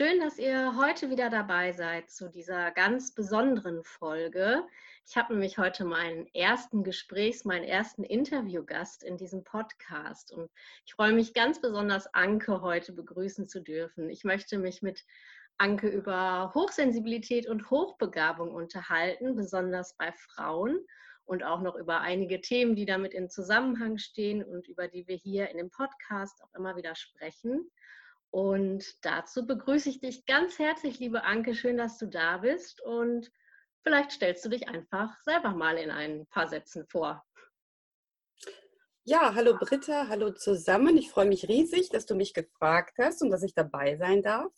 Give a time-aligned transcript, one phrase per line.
[0.00, 4.62] Schön, dass ihr heute wieder dabei seid zu dieser ganz besonderen Folge.
[5.04, 10.52] Ich habe nämlich heute meinen ersten Gesprächs-, meinen ersten Interviewgast in diesem Podcast und
[10.86, 14.08] ich freue mich ganz besonders, Anke heute begrüßen zu dürfen.
[14.08, 15.04] Ich möchte mich mit
[15.56, 20.78] Anke über Hochsensibilität und Hochbegabung unterhalten, besonders bei Frauen
[21.24, 25.16] und auch noch über einige Themen, die damit in Zusammenhang stehen und über die wir
[25.16, 27.68] hier in dem Podcast auch immer wieder sprechen.
[28.30, 31.54] Und dazu begrüße ich dich ganz herzlich, liebe Anke.
[31.54, 32.80] Schön, dass du da bist.
[32.82, 33.30] Und
[33.82, 37.24] vielleicht stellst du dich einfach selber mal in ein paar Sätzen vor.
[39.04, 40.98] Ja, hallo Britta, hallo zusammen.
[40.98, 44.52] Ich freue mich riesig, dass du mich gefragt hast und dass ich dabei sein darf.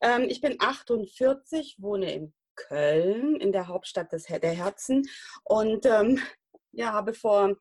[0.00, 5.08] Ähm, ich bin 48, wohne in Köln, in der Hauptstadt des, der Herzen
[5.44, 6.20] und ähm,
[6.72, 7.56] ja, habe vor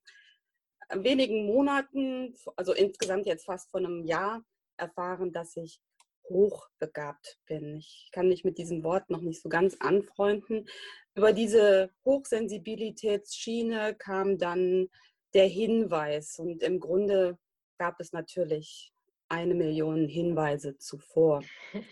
[0.89, 4.43] wenigen Monaten, also insgesamt jetzt fast vor einem Jahr,
[4.79, 5.81] erfahren, dass ich
[6.29, 7.77] hochbegabt bin.
[7.77, 10.67] Ich kann mich mit diesem Wort noch nicht so ganz anfreunden.
[11.15, 14.87] Über diese Hochsensibilitätsschiene kam dann
[15.33, 17.37] der Hinweis und im Grunde
[17.77, 18.91] gab es natürlich
[19.29, 21.43] eine Million Hinweise zuvor.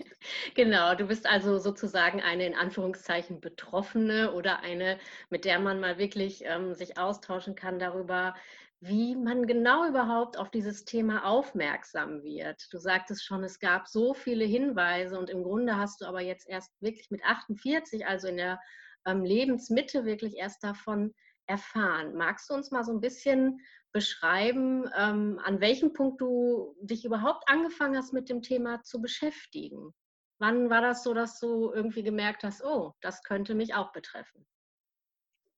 [0.55, 4.97] Genau, du bist also sozusagen eine in Anführungszeichen Betroffene oder eine,
[5.29, 8.33] mit der man mal wirklich ähm, sich austauschen kann darüber,
[8.79, 12.67] wie man genau überhaupt auf dieses Thema aufmerksam wird.
[12.71, 16.47] Du sagtest schon, es gab so viele Hinweise und im Grunde hast du aber jetzt
[16.47, 18.59] erst wirklich mit 48, also in der
[19.05, 21.13] ähm, Lebensmitte, wirklich erst davon
[21.47, 22.15] erfahren.
[22.15, 23.61] Magst du uns mal so ein bisschen
[23.93, 29.93] beschreiben, ähm, an welchem Punkt du dich überhaupt angefangen hast, mit dem Thema zu beschäftigen?
[30.39, 34.45] Wann war das so, dass du irgendwie gemerkt hast, oh, das könnte mich auch betreffen?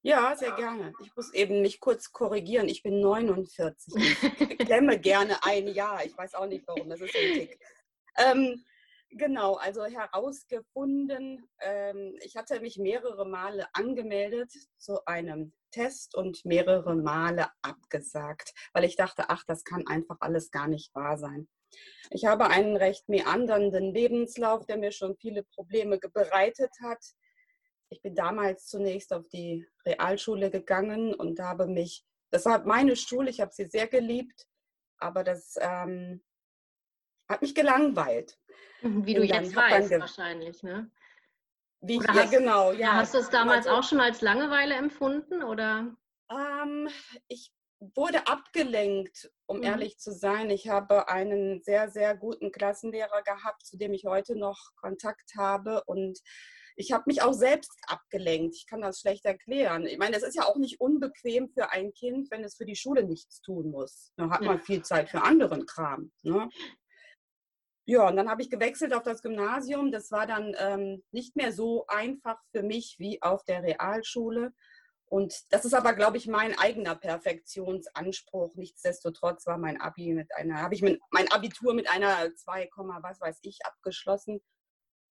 [0.01, 0.93] Ja, sehr gerne.
[1.03, 2.69] Ich muss eben mich kurz korrigieren.
[2.69, 3.93] Ich bin 49.
[3.97, 6.05] Ich klemme gerne ein Jahr.
[6.05, 6.89] Ich weiß auch nicht warum.
[6.89, 7.59] Das ist Tick.
[8.17, 8.63] Ähm,
[9.09, 11.49] genau, also herausgefunden.
[11.59, 18.85] Ähm, ich hatte mich mehrere Male angemeldet zu einem Test und mehrere Male abgesagt, weil
[18.85, 21.49] ich dachte, ach, das kann einfach alles gar nicht wahr sein.
[22.09, 27.03] Ich habe einen recht meandernden Lebenslauf, der mir schon viele Probleme bereitet hat
[27.89, 33.29] ich bin damals zunächst auf die Realschule gegangen und habe mich, das war meine Schule,
[33.29, 34.47] ich habe sie sehr geliebt,
[34.97, 36.23] aber das ähm,
[37.27, 38.37] hat mich gelangweilt.
[38.81, 40.91] Mhm, wie du jetzt weißt, wahrscheinlich, ne?
[41.81, 42.71] Wie ich, ja, genau.
[42.73, 42.93] Ja.
[42.93, 45.43] Hast du es damals also, auch schon als Langeweile empfunden?
[45.43, 45.95] Oder?
[46.29, 46.89] Ähm,
[47.27, 49.63] ich wurde abgelenkt, um mhm.
[49.63, 50.49] ehrlich zu sein.
[50.49, 55.83] Ich habe einen sehr, sehr guten Klassenlehrer gehabt, zu dem ich heute noch Kontakt habe.
[55.85, 56.19] Und
[56.79, 58.55] ich habe mich auch selbst abgelenkt.
[58.55, 59.85] Ich kann das schlecht erklären.
[59.85, 62.77] Ich meine, es ist ja auch nicht unbequem für ein Kind, wenn es für die
[62.77, 64.13] Schule nichts tun muss.
[64.15, 66.09] Dann hat man viel Zeit für anderen Kram.
[66.23, 66.49] Ne?
[67.85, 69.91] Ja, und dann habe ich gewechselt auf das Gymnasium.
[69.91, 74.53] Das war dann ähm, nicht mehr so einfach für mich wie auf der Realschule.
[75.05, 78.55] Und das ist aber, glaube ich, mein eigener Perfektionsanspruch.
[78.55, 82.69] Nichtsdestotrotz war mein Abi mit einer, habe ich mein Abitur mit einer 2,
[83.01, 84.39] was weiß ich abgeschlossen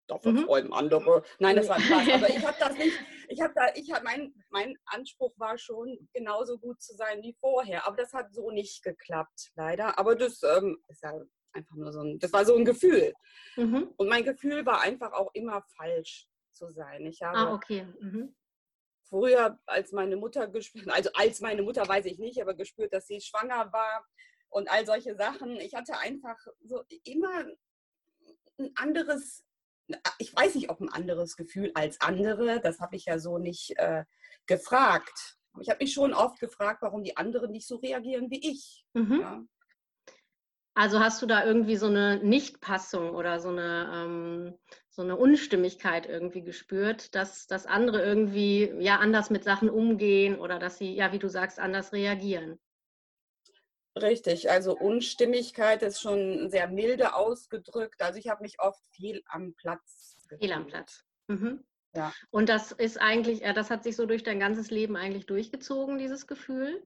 [0.08, 0.46] Dafür mhm.
[0.46, 1.24] freuen andere.
[1.40, 2.10] Nein, das war Spaß.
[2.14, 2.98] Aber ich habe das nicht.
[3.28, 7.36] Ich habe da, ich habe mein, mein Anspruch war schon genauso gut zu sein wie
[7.40, 7.88] vorher.
[7.88, 9.98] Aber das hat so nicht geklappt, leider.
[9.98, 11.14] Aber das ähm, ist ja
[11.54, 13.14] einfach nur so ein, das war so ein Gefühl.
[13.56, 13.94] Mhm.
[13.98, 17.06] Und mein Gefühl war einfach auch immer falsch zu sein.
[17.06, 17.88] Ich habe ah, okay.
[18.00, 18.36] Mhm.
[19.10, 23.08] früher, als meine Mutter gespürt, also als meine Mutter weiß ich nicht, aber gespürt, dass
[23.08, 24.06] sie schwanger war
[24.50, 25.56] und all solche Sachen.
[25.58, 27.46] Ich hatte einfach so immer
[28.58, 29.45] ein anderes
[30.18, 33.78] ich weiß nicht, ob ein anderes Gefühl als andere, das habe ich ja so nicht
[33.78, 34.06] äh,
[34.46, 35.38] gefragt.
[35.62, 38.86] Ich habe mich schon oft gefragt, warum die anderen nicht so reagieren wie ich.
[38.94, 39.20] Mhm.
[39.22, 39.44] Ja.
[40.78, 44.54] Also hast du da irgendwie so eine Nichtpassung oder so eine, ähm,
[44.90, 50.60] so eine Unstimmigkeit irgendwie gespürt, dass, dass andere irgendwie ja anders mit Sachen umgehen oder
[50.60, 52.60] dass sie, ja, wie du sagst, anders reagieren?
[53.96, 58.02] Richtig, also Unstimmigkeit ist schon sehr milde ausgedrückt.
[58.02, 60.18] Also ich habe mich oft viel am Platz.
[60.28, 60.42] Gefühlt.
[60.42, 61.06] Viel am Platz.
[61.28, 61.64] Mhm.
[61.94, 62.14] Ja.
[62.30, 66.28] Und das ist eigentlich, das hat sich so durch dein ganzes Leben eigentlich durchgezogen, dieses
[66.28, 66.86] Gefühl?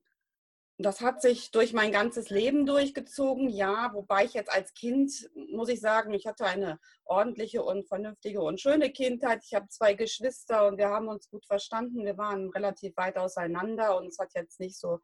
[0.77, 5.67] Das hat sich durch mein ganzes Leben durchgezogen, ja, wobei ich jetzt als Kind, muss
[5.67, 9.41] ich sagen, ich hatte eine ordentliche und vernünftige und schöne Kindheit.
[9.43, 12.05] Ich habe zwei Geschwister und wir haben uns gut verstanden.
[12.05, 14.99] Wir waren relativ weit auseinander und es hat jetzt nicht so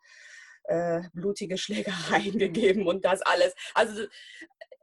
[0.67, 3.53] äh, blutige Schlägereien gegeben und das alles.
[3.73, 4.05] Also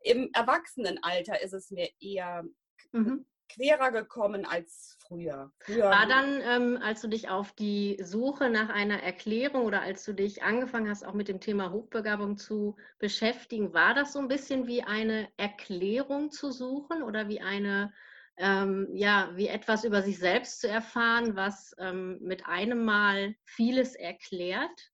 [0.02, 2.44] im Erwachsenenalter ist es mir eher
[2.92, 3.24] mhm
[3.54, 5.52] querer gekommen als früher.
[5.60, 10.04] früher War dann, ähm, als du dich auf die Suche nach einer Erklärung oder als
[10.04, 14.28] du dich angefangen hast, auch mit dem Thema Hochbegabung zu beschäftigen, war das so ein
[14.28, 17.92] bisschen wie eine Erklärung zu suchen oder wie eine,
[18.36, 23.94] ähm, ja, wie etwas über sich selbst zu erfahren, was ähm, mit einem Mal vieles
[23.94, 24.91] erklärt?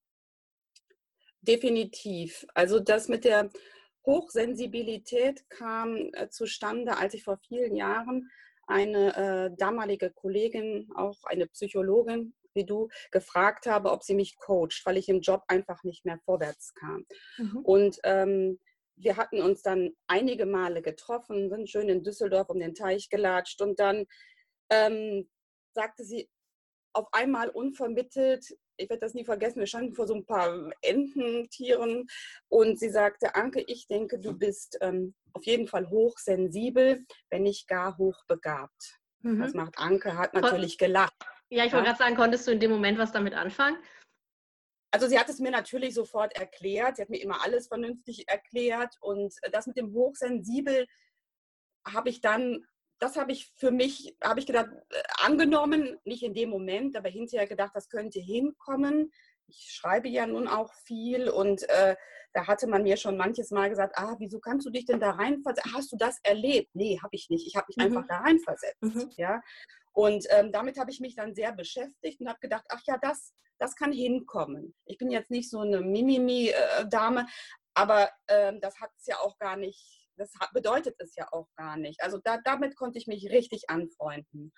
[1.49, 2.47] Definitiv.
[2.55, 3.50] Also das mit der
[4.06, 8.31] Hochsensibilität kam äh, zustande, als ich vor vielen Jahren
[8.67, 14.83] eine äh, damalige Kollegin, auch eine Psychologin wie du, gefragt habe, ob sie mich coacht,
[14.85, 17.06] weil ich im Job einfach nicht mehr vorwärts kam.
[17.37, 17.59] Mhm.
[17.59, 18.59] Und ähm,
[18.97, 23.62] wir hatten uns dann einige Male getroffen, sind schön in Düsseldorf um den Teich gelatscht
[23.62, 24.06] und dann
[24.71, 25.29] ähm,
[25.75, 26.29] sagte sie
[26.93, 28.45] auf einmal unvermittelt,
[28.79, 32.07] ich werde das nie vergessen, wir standen vor so ein paar Ententieren
[32.49, 37.69] und sie sagte, Anke, ich denke, du bist ähm, auf jeden Fall hochsensibel, wenn nicht
[37.69, 38.99] gar hochbegabt.
[39.23, 39.41] Mhm.
[39.41, 41.15] Das macht Anke, hat natürlich gelacht.
[41.51, 41.93] Ja, ich wollte ja.
[41.93, 43.79] gerade sagen, konntest du in dem Moment was damit anfangen?
[44.91, 46.97] Also sie hat es mir natürlich sofort erklärt.
[46.97, 48.97] Sie hat mir immer alles vernünftig erklärt.
[49.01, 50.87] Und das mit dem Hochsensibel
[51.87, 52.67] habe ich dann
[52.99, 57.09] das habe ich für mich, habe ich gedacht, äh, angenommen, nicht in dem Moment, aber
[57.09, 59.12] hinterher gedacht, das könnte hinkommen.
[59.47, 61.97] Ich schreibe ja nun auch viel und äh,
[62.35, 65.12] da hatte man mir schon manches Mal gesagt, ah, wieso kannst du dich denn da
[65.12, 65.73] reinversetzen?
[65.75, 66.71] Hast du das erlebt?
[66.75, 67.47] Nee, habe ich nicht.
[67.47, 67.85] Ich habe mich mhm.
[67.85, 68.83] einfach da reinversetzt.
[68.83, 69.11] Mhm.
[69.17, 69.41] Ja?
[69.93, 73.33] Und ähm, damit habe ich mich dann sehr beschäftigt und habe gedacht, ach ja, das,
[73.59, 74.75] das kann hinkommen.
[74.85, 77.25] Ich bin jetzt nicht so eine Mimimi-Dame, äh,
[77.75, 81.76] aber ähm, das hat es ja auch gar nicht das bedeutet es ja auch gar
[81.76, 82.03] nicht.
[82.03, 84.53] Also da, damit konnte ich mich richtig anfreunden.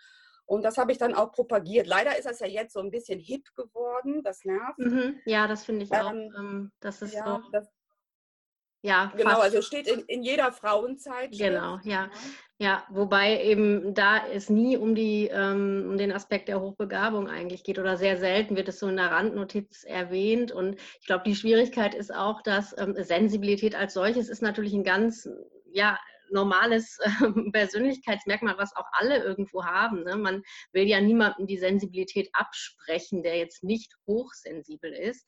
[0.46, 1.86] Und das habe ich dann auch propagiert.
[1.86, 4.78] Leider ist das ja jetzt so ein bisschen hip geworden, das nervt.
[4.78, 6.10] Mhm, ja, das finde ich auch.
[6.10, 7.50] Ähm, ähm, das ist ja, so.
[7.52, 7.68] Das,
[8.82, 9.42] ja, genau, fast.
[9.42, 11.32] also steht in, in jeder Frauenzeit.
[11.32, 12.10] Genau, ja.
[12.58, 17.64] Ja, wobei eben da es nie um, die, ähm, um den Aspekt der Hochbegabung eigentlich
[17.64, 20.52] geht oder sehr selten wird es so in der Randnotiz erwähnt.
[20.52, 24.84] Und ich glaube, die Schwierigkeit ist auch, dass ähm, Sensibilität als solches ist natürlich ein
[24.84, 25.26] ganz
[25.72, 25.98] ja,
[26.30, 30.04] normales äh, Persönlichkeitsmerkmal, was auch alle irgendwo haben.
[30.04, 30.16] Ne?
[30.16, 30.42] Man
[30.72, 35.26] will ja niemandem die Sensibilität absprechen, der jetzt nicht hochsensibel ist.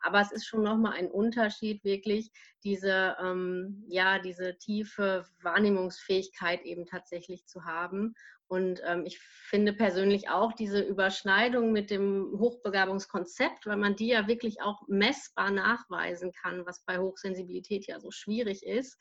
[0.00, 2.30] Aber es ist schon nochmal ein Unterschied, wirklich
[2.64, 8.14] diese, ähm, ja, diese tiefe Wahrnehmungsfähigkeit eben tatsächlich zu haben.
[8.48, 14.26] Und ähm, ich finde persönlich auch diese Überschneidung mit dem Hochbegabungskonzept, weil man die ja
[14.26, 18.98] wirklich auch messbar nachweisen kann, was bei Hochsensibilität ja so schwierig ist,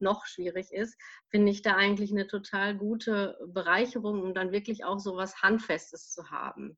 [0.00, 0.96] noch schwierig ist,
[1.28, 6.10] finde ich da eigentlich eine total gute Bereicherung, um dann wirklich auch so was Handfestes
[6.10, 6.76] zu haben.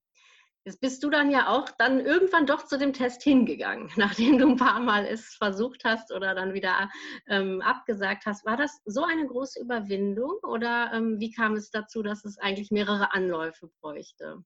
[0.65, 4.49] Jetzt bist du dann ja auch dann irgendwann doch zu dem Test hingegangen, nachdem du
[4.49, 6.91] ein paar Mal es versucht hast oder dann wieder
[7.29, 8.45] ähm, abgesagt hast.
[8.45, 12.71] War das so eine große Überwindung oder ähm, wie kam es dazu, dass es eigentlich
[12.71, 14.45] mehrere Anläufe bräuchte?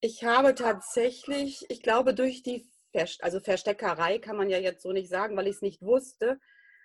[0.00, 4.92] Ich habe tatsächlich, ich glaube, durch die Verst also Versteckerei kann man ja jetzt so
[4.92, 6.38] nicht sagen, weil ich es nicht wusste,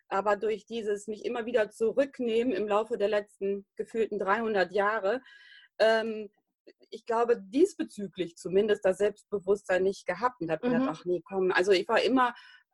[0.08, 5.22] aber durch dieses mich immer wieder zurücknehmen im Laufe der letzten gefühlten 300 Jahre,
[5.80, 6.30] ähm,
[6.90, 10.74] ich glaube, diesbezüglich zumindest das Selbstbewusstsein nicht gehabt und habe mhm.
[10.74, 12.34] gedacht, ach nee, komm, also ich war immer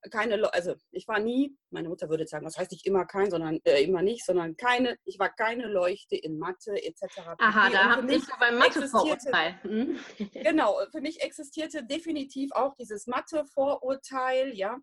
[0.10, 3.60] keine, also ich war nie, meine Mutter würde sagen, das heißt nicht immer kein, sondern
[3.66, 7.20] äh, immer nicht, sondern keine, ich war keine Leuchte in Mathe etc.
[7.38, 9.60] Aha, da habe ich beim Mathe-Vorurteil.
[9.64, 10.00] Mhm.
[10.34, 14.80] genau, für mich existierte definitiv auch dieses Mathe-Vorurteil, ja.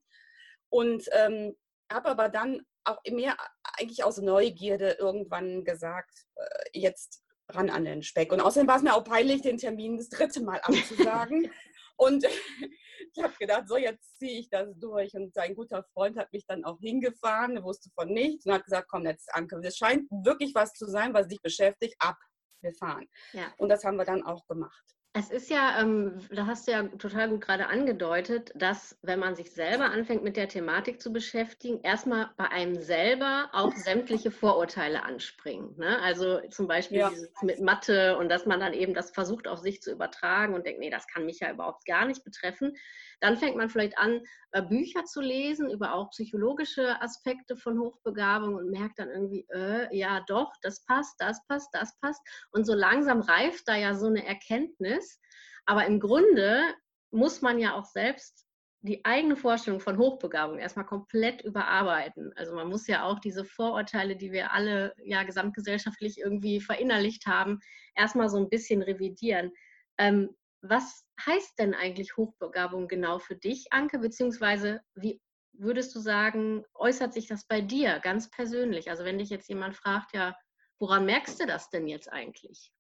[0.69, 1.57] Und ähm,
[1.91, 3.37] habe aber dann auch mehr
[3.77, 8.33] eigentlich aus Neugierde irgendwann gesagt, äh, jetzt ran an den Speck.
[8.33, 11.51] Und außerdem war es mir auch peinlich, den Termin das dritte Mal abzusagen.
[11.97, 12.25] und
[13.15, 15.15] ich habe gedacht, so jetzt ziehe ich das durch.
[15.15, 18.65] Und sein guter Freund hat mich dann auch hingefahren, er wusste von nichts und hat
[18.65, 22.17] gesagt, komm jetzt Anke, es scheint wirklich was zu sein, was dich beschäftigt, ab,
[22.63, 23.07] wir fahren.
[23.33, 23.53] Ja.
[23.59, 24.98] Und das haben wir dann auch gemacht.
[25.19, 29.35] Es ist ja, ähm, da hast du ja total gut gerade angedeutet, dass wenn man
[29.35, 35.03] sich selber anfängt mit der Thematik zu beschäftigen, erstmal bei einem selber auch sämtliche Vorurteile
[35.03, 35.75] anspringen.
[35.77, 36.01] Ne?
[36.03, 37.11] Also zum Beispiel ja.
[37.43, 40.79] mit Mathe und dass man dann eben das versucht auf sich zu übertragen und denkt,
[40.79, 42.77] nee, das kann mich ja überhaupt gar nicht betreffen.
[43.21, 44.21] Dann fängt man vielleicht an,
[44.53, 49.95] äh, Bücher zu lesen über auch psychologische Aspekte von Hochbegabung und merkt dann irgendwie, äh,
[49.97, 52.21] ja doch, das passt, das passt, das passt.
[52.53, 55.21] Und so langsam reift da ja so eine Erkenntnis.
[55.67, 56.63] Aber im Grunde
[57.11, 58.49] muss man ja auch selbst
[58.83, 62.33] die eigene Vorstellung von Hochbegabung erstmal komplett überarbeiten.
[62.37, 67.59] Also man muss ja auch diese Vorurteile, die wir alle ja gesamtgesellschaftlich irgendwie verinnerlicht haben,
[67.97, 69.53] erstmal so ein bisschen revidieren.
[69.99, 73.99] Ähm, was heißt denn eigentlich Hochbegabung genau für dich, Anke?
[73.99, 75.21] Beziehungsweise wie
[75.53, 78.91] würdest du sagen, äußert sich das bei dir ganz persönlich?
[78.91, 80.37] Also wenn dich jetzt jemand fragt, ja,
[80.79, 82.73] woran merkst du das denn jetzt eigentlich?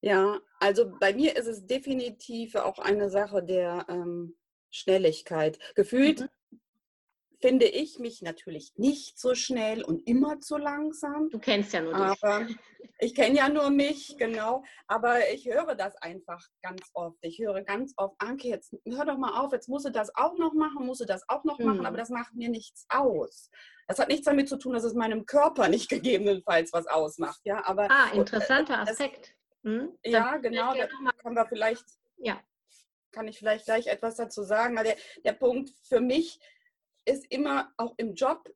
[0.00, 4.36] Ja, also bei mir ist es definitiv auch eine Sache der ähm,
[4.70, 5.58] Schnelligkeit.
[5.74, 6.28] Gefühlt mhm.
[7.40, 11.28] Finde ich mich natürlich nicht so schnell und immer zu langsam.
[11.30, 12.22] Du kennst ja nur dich.
[12.22, 12.46] Aber
[12.98, 14.64] ich kenne ja nur mich, genau.
[14.86, 17.18] Aber ich höre das einfach ganz oft.
[17.20, 20.38] Ich höre ganz oft, Anke, jetzt hör doch mal auf, jetzt musst du das auch
[20.38, 21.86] noch machen, musst du das auch noch machen, mhm.
[21.86, 23.50] aber das macht mir nichts aus.
[23.86, 27.40] Das hat nichts damit zu tun, dass es meinem Körper nicht gegebenenfalls was ausmacht.
[27.44, 29.34] Ja, aber ah, interessanter Aspekt.
[29.62, 29.98] Hm?
[30.04, 31.84] Ja, genau, da können wir vielleicht,
[32.18, 32.40] ja.
[33.10, 34.76] kann ich vielleicht gleich etwas dazu sagen.
[34.76, 36.38] Der, der Punkt für mich
[37.06, 38.48] ist immer, auch im Job,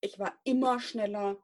[0.00, 1.36] ich war immer schneller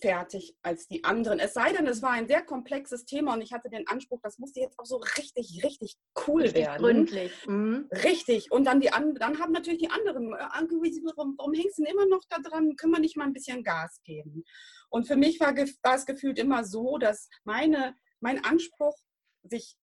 [0.00, 1.38] fertig als die anderen.
[1.38, 4.38] Es sei denn, es war ein sehr komplexes Thema und ich hatte den Anspruch, das
[4.38, 5.96] musste jetzt auch so richtig, richtig
[6.26, 6.82] cool richtig werden.
[6.82, 7.32] Gründlich.
[7.46, 7.88] Mhm.
[7.92, 8.50] Richtig.
[8.50, 12.06] Und dann die dann haben natürlich die anderen, äh, warum, warum hängst du denn immer
[12.06, 12.76] noch da dran?
[12.76, 14.44] Können wir nicht mal ein bisschen Gas geben?
[14.90, 18.96] Und für mich war, war es gefühlt immer so, dass meine mein Anspruch
[19.42, 19.76] sich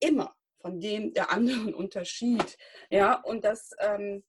[0.00, 2.56] immer von dem der anderen unterschied.
[2.90, 4.24] Ja, und das, ähm,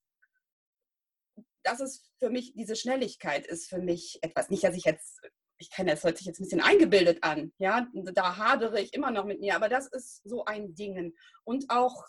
[1.63, 5.21] das ist für mich, diese Schnelligkeit ist für mich etwas, nicht, dass ich jetzt,
[5.57, 9.11] ich kenne das hört sich jetzt ein bisschen eingebildet an, ja, da hadere ich immer
[9.11, 11.15] noch mit mir, aber das ist so ein Ding.
[11.43, 12.05] Und auch,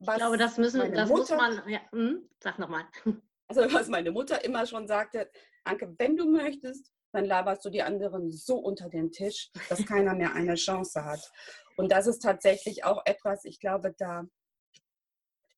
[0.00, 2.84] was ich glaube, das müssen, das Mutter, muss man, ja, hm, sag nochmal.
[3.50, 5.30] Also was meine Mutter immer schon sagte,
[5.64, 10.14] Anke, wenn du möchtest, dann laberst du die anderen so unter den Tisch, dass keiner
[10.14, 11.32] mehr eine Chance hat.
[11.76, 14.24] Und das ist tatsächlich auch etwas, ich glaube, da.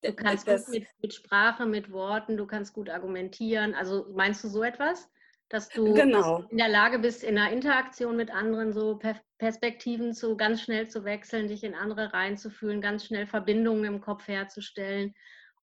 [0.03, 3.75] Du kannst das, gut mit, mit, Sprache, mit Worten, du kannst gut argumentieren.
[3.75, 5.09] Also meinst du so etwas?
[5.49, 6.45] Dass du genau.
[6.49, 9.01] in der Lage bist, in einer Interaktion mit anderen so
[9.39, 14.29] Perspektiven zu ganz schnell zu wechseln, dich in andere reinzufühlen, ganz schnell Verbindungen im Kopf
[14.29, 15.13] herzustellen.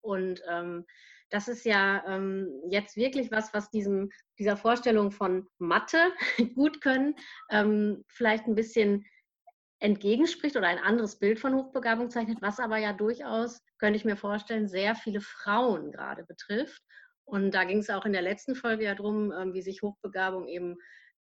[0.02, 0.86] Und ähm,
[1.30, 6.12] das ist ja ähm, jetzt wirklich was, was diesem, dieser Vorstellung von Mathe
[6.56, 7.16] gut können,
[7.50, 9.06] ähm, vielleicht ein bisschen
[9.80, 14.16] entgegenspricht oder ein anderes Bild von Hochbegabung zeichnet, was aber ja durchaus, könnte ich mir
[14.16, 16.82] vorstellen, sehr viele Frauen gerade betrifft.
[17.26, 20.48] Und da ging es auch in der letzten Folge ja darum, ähm, wie sich Hochbegabung
[20.48, 20.78] eben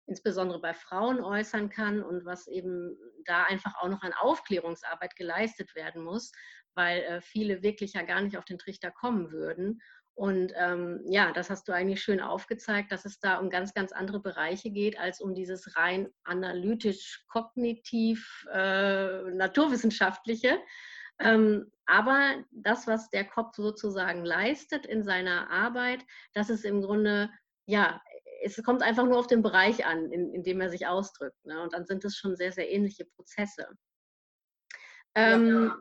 [0.07, 5.75] insbesondere bei Frauen äußern kann und was eben da einfach auch noch an Aufklärungsarbeit geleistet
[5.75, 6.31] werden muss,
[6.75, 9.81] weil äh, viele wirklich ja gar nicht auf den Trichter kommen würden.
[10.15, 13.91] Und ähm, ja, das hast du eigentlich schön aufgezeigt, dass es da um ganz, ganz
[13.91, 20.61] andere Bereiche geht, als um dieses rein analytisch-kognitiv äh, naturwissenschaftliche.
[21.19, 27.29] Ähm, aber das, was der Kopf sozusagen leistet in seiner Arbeit, das ist im Grunde,
[27.67, 28.01] ja,
[28.43, 31.45] es kommt einfach nur auf den Bereich an, in, in dem er sich ausdrückt.
[31.45, 31.61] Ne?
[31.61, 33.67] Und dann sind es schon sehr, sehr ähnliche Prozesse.
[35.17, 35.77] Ähm, ja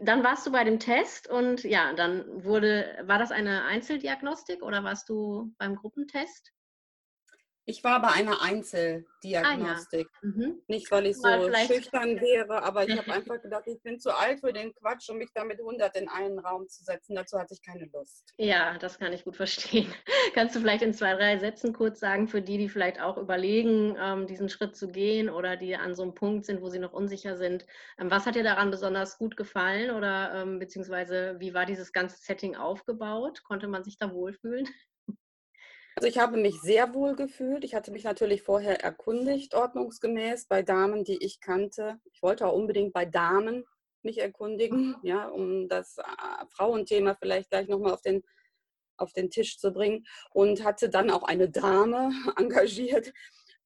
[0.00, 4.82] dann warst du bei dem Test und ja, dann wurde, war das eine Einzeldiagnostik oder
[4.84, 6.52] warst du beim Gruppentest?
[7.66, 10.08] Ich war bei einer Einzeldiagnostik.
[10.12, 10.28] Ah, ja.
[10.28, 10.62] mhm.
[10.68, 11.28] Nicht, weil ich so
[11.66, 15.16] schüchtern wäre, aber ich habe einfach gedacht, ich bin zu alt für den Quatsch, um
[15.16, 17.14] mich da mit 100 in einen Raum zu setzen.
[17.14, 18.34] Dazu hatte ich keine Lust.
[18.36, 19.90] Ja, das kann ich gut verstehen.
[20.34, 23.96] Kannst du vielleicht in zwei, drei Sätzen kurz sagen, für die, die vielleicht auch überlegen,
[23.98, 26.92] ähm, diesen Schritt zu gehen oder die an so einem Punkt sind, wo sie noch
[26.92, 27.64] unsicher sind.
[27.98, 32.18] Ähm, was hat dir daran besonders gut gefallen oder ähm, beziehungsweise wie war dieses ganze
[32.18, 33.42] Setting aufgebaut?
[33.42, 34.68] Konnte man sich da wohlfühlen?
[35.96, 37.64] Also ich habe mich sehr wohl gefühlt.
[37.64, 42.00] Ich hatte mich natürlich vorher erkundigt, ordnungsgemäß, bei Damen, die ich kannte.
[42.12, 43.64] Ich wollte auch unbedingt bei Damen
[44.02, 44.96] mich erkundigen, mhm.
[45.02, 46.02] ja, um das äh,
[46.50, 48.22] Frauenthema vielleicht gleich nochmal auf den,
[48.96, 50.04] auf den Tisch zu bringen.
[50.30, 53.12] Und hatte dann auch eine Dame engagiert,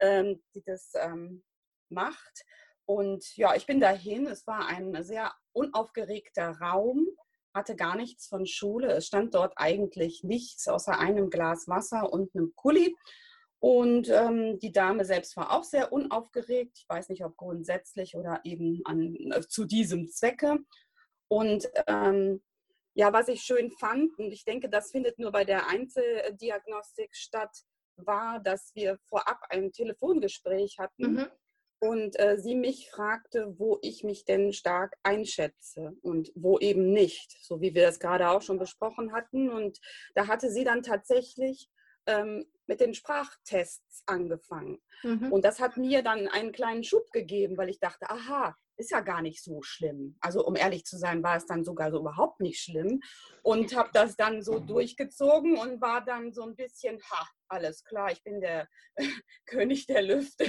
[0.01, 1.43] ähm, die das ähm,
[1.89, 2.45] macht.
[2.85, 4.27] Und ja, ich bin dahin.
[4.27, 7.07] Es war ein sehr unaufgeregter Raum
[7.55, 8.93] hatte gar nichts von Schule.
[8.93, 12.97] Es stand dort eigentlich nichts außer einem Glas Wasser und einem Kuli.
[13.61, 16.79] Und ähm, die Dame selbst war auch sehr unaufgeregt.
[16.79, 20.59] Ich weiß nicht, ob grundsätzlich oder eben an, äh, zu diesem Zwecke.
[21.27, 22.41] Und ähm,
[22.95, 27.65] ja, was ich schön fand, und ich denke, das findet nur bei der Einzeldiagnostik statt,
[27.97, 31.15] war, dass wir vorab ein Telefongespräch hatten.
[31.15, 31.31] Mhm
[31.81, 37.39] und äh, sie mich fragte, wo ich mich denn stark einschätze und wo eben nicht,
[37.41, 39.51] so wie wir das gerade auch schon besprochen hatten.
[39.51, 39.79] Und
[40.15, 41.71] da hatte sie dann tatsächlich
[42.07, 44.79] ähm, mit den Sprachtests angefangen.
[45.05, 45.33] Mhm.
[45.33, 49.01] Und das hat mir dann einen kleinen Schub gegeben, weil ich dachte, aha, ist ja
[49.01, 50.17] gar nicht so schlimm.
[50.21, 53.01] Also um ehrlich zu sein, war es dann sogar so überhaupt nicht schlimm
[53.43, 58.13] und habe das dann so durchgezogen und war dann so ein bisschen, ha, alles klar,
[58.13, 58.69] ich bin der
[59.47, 60.45] König der Lüfte.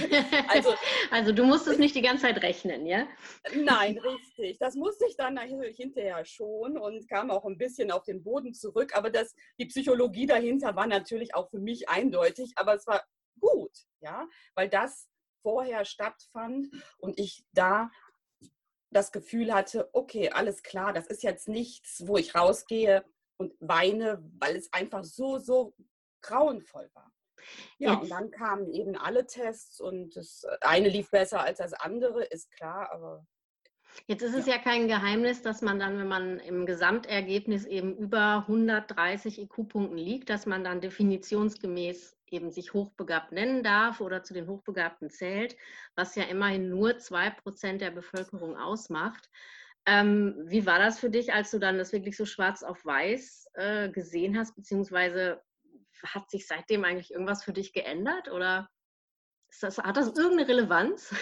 [0.47, 0.73] Also,
[1.11, 3.07] also du musstest nicht die ganze Zeit rechnen, ja?
[3.55, 4.59] Nein, richtig.
[4.59, 8.95] Das musste ich dann hinterher schon und kam auch ein bisschen auf den Boden zurück.
[8.95, 13.03] Aber das, die Psychologie dahinter war natürlich auch für mich eindeutig, aber es war
[13.39, 13.71] gut,
[14.01, 15.07] ja, weil das
[15.41, 16.67] vorher stattfand
[16.97, 17.89] und ich da
[18.91, 23.05] das Gefühl hatte, okay, alles klar, das ist jetzt nichts, wo ich rausgehe
[23.37, 25.73] und weine, weil es einfach so, so
[26.21, 27.11] grauenvoll war.
[27.77, 28.03] Ja, jetzt.
[28.03, 32.51] und dann kamen eben alle Tests und das eine lief besser als das andere, ist
[32.51, 33.25] klar, aber.
[34.07, 34.55] Jetzt ist es ja.
[34.55, 40.29] ja kein Geheimnis, dass man dann, wenn man im Gesamtergebnis eben über 130 IQ-Punkten liegt,
[40.29, 45.55] dass man dann definitionsgemäß eben sich hochbegabt nennen darf oder zu den Hochbegabten zählt,
[45.95, 49.29] was ja immerhin nur zwei Prozent der Bevölkerung ausmacht.
[49.85, 53.47] Ähm, wie war das für dich, als du dann das wirklich so schwarz auf weiß
[53.53, 55.41] äh, gesehen hast, beziehungsweise
[56.03, 58.69] hat sich seitdem eigentlich irgendwas für dich geändert oder
[59.61, 61.13] das, hat das irgendeine Relevanz?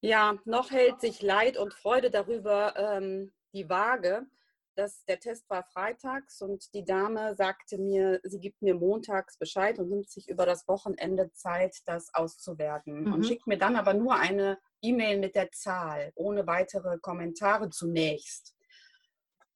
[0.00, 4.26] Ja, noch hält sich Leid und Freude darüber ähm, die Waage
[4.74, 9.78] das, der Test war freitags und die Dame sagte mir, sie gibt mir montags Bescheid
[9.78, 13.04] und nimmt sich über das Wochenende Zeit, das auszuwerten.
[13.04, 13.12] Mhm.
[13.12, 18.54] Und schickt mir dann aber nur eine E-Mail mit der Zahl, ohne weitere Kommentare zunächst.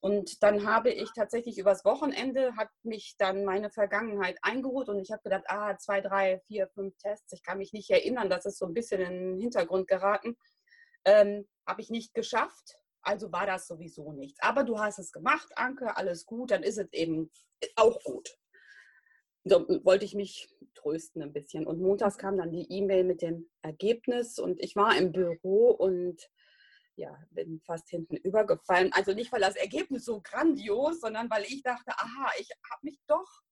[0.00, 5.11] Und dann habe ich tatsächlich übers Wochenende, hat mich dann meine Vergangenheit eingeholt und ich
[5.11, 8.58] habe gedacht, ah, zwei, drei, vier, fünf Tests, ich kann mich nicht erinnern, das ist
[8.58, 10.37] so ein bisschen in den Hintergrund geraten.
[11.04, 14.40] Ähm, habe ich nicht geschafft, also war das sowieso nichts.
[14.42, 17.30] Aber du hast es gemacht, Anke, alles gut, dann ist es eben
[17.76, 18.36] auch gut.
[19.44, 21.66] So wollte ich mich trösten ein bisschen.
[21.66, 26.20] Und montags kam dann die E-Mail mit dem Ergebnis und ich war im Büro und
[26.96, 28.92] ja, bin fast hinten übergefallen.
[28.92, 32.98] Also nicht, weil das Ergebnis so grandios, sondern weil ich dachte, aha, ich habe mich
[33.06, 33.42] doch.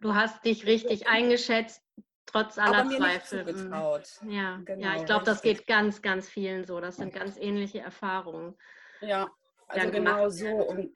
[0.00, 1.82] Du hast dich richtig eingeschätzt,
[2.26, 3.44] trotz aller aber mir Zweifel.
[3.44, 4.20] Nicht zugetraut.
[4.28, 6.80] Ja, genau, ja, ich glaube, das geht ganz, ganz vielen so.
[6.80, 8.56] Das sind ganz ähnliche Erfahrungen.
[9.00, 9.30] Ja,
[9.68, 10.48] also genau so.
[10.48, 10.94] Und,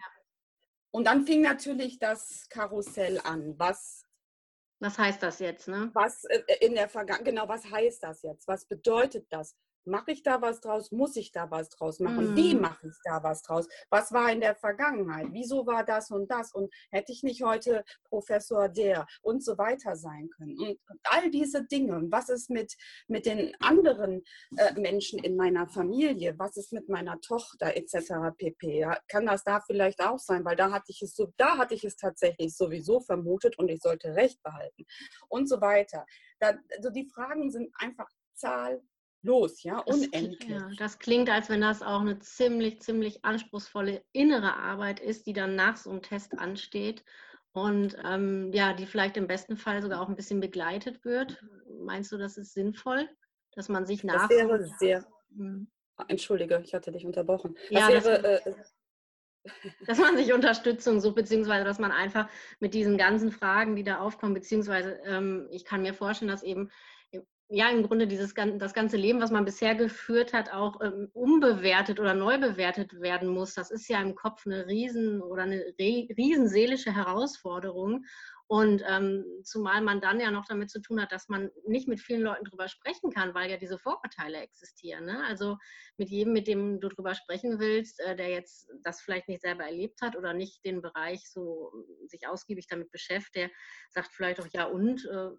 [0.90, 3.58] und dann fing natürlich das Karussell an.
[3.58, 4.04] Was,
[4.80, 5.68] was heißt das jetzt?
[5.68, 5.90] Ne?
[5.94, 8.46] Was äh, in der Vergangenheit, genau, was heißt das jetzt?
[8.48, 9.56] Was bedeutet das?
[9.84, 10.92] Mache ich da was draus?
[10.92, 12.30] Muss ich da was draus machen?
[12.30, 12.36] Mhm.
[12.36, 13.68] Wie mache ich da was draus?
[13.90, 15.26] Was war in der Vergangenheit?
[15.30, 16.52] Wieso war das und das?
[16.52, 20.56] Und hätte ich nicht heute Professor der und so weiter sein können?
[20.58, 22.00] Und all diese Dinge.
[22.10, 22.74] Was ist mit,
[23.08, 24.22] mit den anderen
[24.56, 26.38] äh, Menschen in meiner Familie?
[26.38, 28.36] Was ist mit meiner Tochter etc.
[28.36, 28.78] pp?
[28.78, 30.44] Ja, kann das da vielleicht auch sein?
[30.44, 33.80] Weil da hatte ich es so, da hatte ich es tatsächlich sowieso vermutet und ich
[33.80, 34.84] sollte Recht behalten
[35.28, 36.06] und so weiter.
[36.38, 38.82] Da, also die Fragen sind einfach zahl
[39.22, 40.38] los, ja, unendlich.
[40.38, 45.26] Das, ja, das klingt, als wenn das auch eine ziemlich, ziemlich anspruchsvolle innere Arbeit ist,
[45.26, 47.04] die dann nach so einem Test ansteht
[47.52, 51.42] und ähm, ja, die vielleicht im besten Fall sogar auch ein bisschen begleitet wird.
[51.80, 53.08] Meinst du, das ist sinnvoll,
[53.54, 54.28] dass man sich nach...
[54.28, 55.06] Das wäre sehr...
[55.36, 55.68] Hm.
[56.08, 57.54] Entschuldige, ich hatte dich unterbrochen.
[57.70, 58.22] Das ja, wäre...
[58.22, 58.64] Das, äh,
[59.86, 62.28] dass man sich Unterstützung sucht, beziehungsweise dass man einfach
[62.60, 66.70] mit diesen ganzen Fragen, die da aufkommen, beziehungsweise ähm, ich kann mir vorstellen, dass eben
[67.52, 72.00] ja im Grunde dieses das ganze Leben, was man bisher geführt hat, auch ähm, umbewertet
[72.00, 73.54] oder neu bewertet werden muss.
[73.54, 78.04] Das ist ja im Kopf eine riesen oder eine riesen seelische Herausforderung.
[78.46, 82.00] Und ähm, zumal man dann ja noch damit zu tun hat, dass man nicht mit
[82.00, 85.04] vielen Leuten drüber sprechen kann, weil ja diese Vorurteile existieren.
[85.06, 85.22] Ne?
[85.26, 85.56] Also
[85.96, 89.64] mit jedem, mit dem du drüber sprechen willst, äh, der jetzt das vielleicht nicht selber
[89.64, 91.72] erlebt hat oder nicht den Bereich so
[92.06, 93.50] sich ausgiebig damit beschäftigt, der
[93.90, 95.30] sagt vielleicht auch ja und, äh,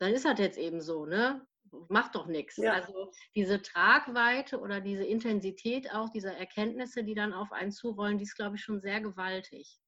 [0.00, 1.46] dann ist das jetzt eben so, ne?
[1.88, 2.56] Macht doch nichts.
[2.56, 2.72] Ja.
[2.72, 8.24] Also diese Tragweite oder diese Intensität auch dieser Erkenntnisse, die dann auf einen zurollen, die
[8.24, 9.78] ist, glaube ich, schon sehr gewaltig.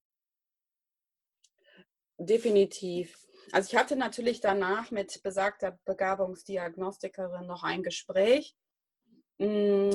[2.18, 3.18] Definitiv.
[3.50, 8.56] Also ich hatte natürlich danach mit besagter Begabungsdiagnostikerin noch ein Gespräch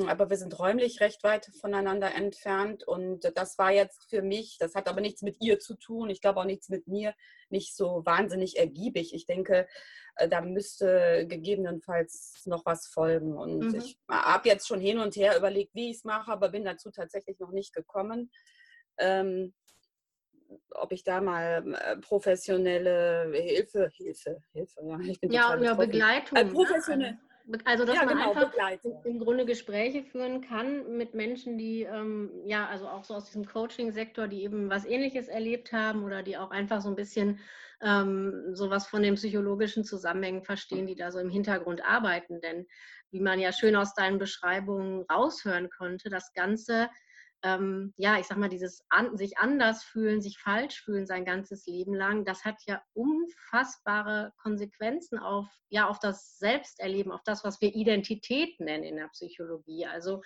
[0.07, 4.75] aber wir sind räumlich recht weit voneinander entfernt und das war jetzt für mich, das
[4.75, 7.13] hat aber nichts mit ihr zu tun, ich glaube auch nichts mit mir,
[7.49, 9.13] nicht so wahnsinnig ergiebig.
[9.13, 9.67] Ich denke,
[10.15, 13.75] äh, da müsste gegebenenfalls noch was folgen und mhm.
[13.75, 16.91] ich habe jetzt schon hin und her überlegt, wie ich es mache, aber bin dazu
[16.91, 18.31] tatsächlich noch nicht gekommen.
[18.97, 19.53] Ähm,
[20.71, 26.37] ob ich da mal äh, professionelle Hilfe, Hilfe, Hilfe, ja, ich bin ja, oder Begleitung.
[26.37, 27.19] Äh, professionelle,
[27.63, 28.93] also, dass ja, man genau, einfach begleiten.
[29.05, 33.45] im Grunde Gespräche führen kann mit Menschen, die ähm, ja, also auch so aus diesem
[33.45, 37.39] Coaching-Sektor, die eben was Ähnliches erlebt haben oder die auch einfach so ein bisschen
[37.81, 42.41] ähm, sowas von den psychologischen Zusammenhängen verstehen, die da so im Hintergrund arbeiten.
[42.41, 42.67] Denn
[43.11, 46.89] wie man ja schön aus deinen Beschreibungen raushören konnte, das Ganze
[47.43, 51.67] ähm, ja, ich sag mal, dieses an, sich anders fühlen, sich falsch fühlen sein ganzes
[51.67, 57.61] Leben lang, das hat ja unfassbare Konsequenzen auf, ja, auf das Selbsterleben, auf das, was
[57.61, 59.85] wir Identität nennen in der Psychologie.
[59.85, 60.21] Also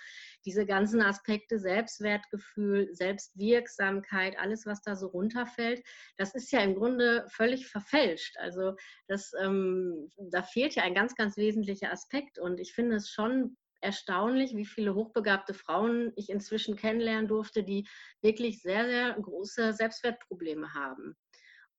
[0.46, 5.82] diese ganzen Aspekte, Selbstwertgefühl, Selbstwirksamkeit, alles, was da so runterfällt,
[6.16, 8.36] das ist ja im Grunde völlig verfälscht.
[8.38, 8.74] Also
[9.06, 12.38] das, ähm, da fehlt ja ein ganz, ganz wesentlicher Aspekt.
[12.38, 17.86] Und ich finde es schon erstaunlich, wie viele hochbegabte Frauen ich inzwischen kennenlernen durfte, die
[18.20, 21.16] wirklich sehr, sehr große Selbstwertprobleme haben.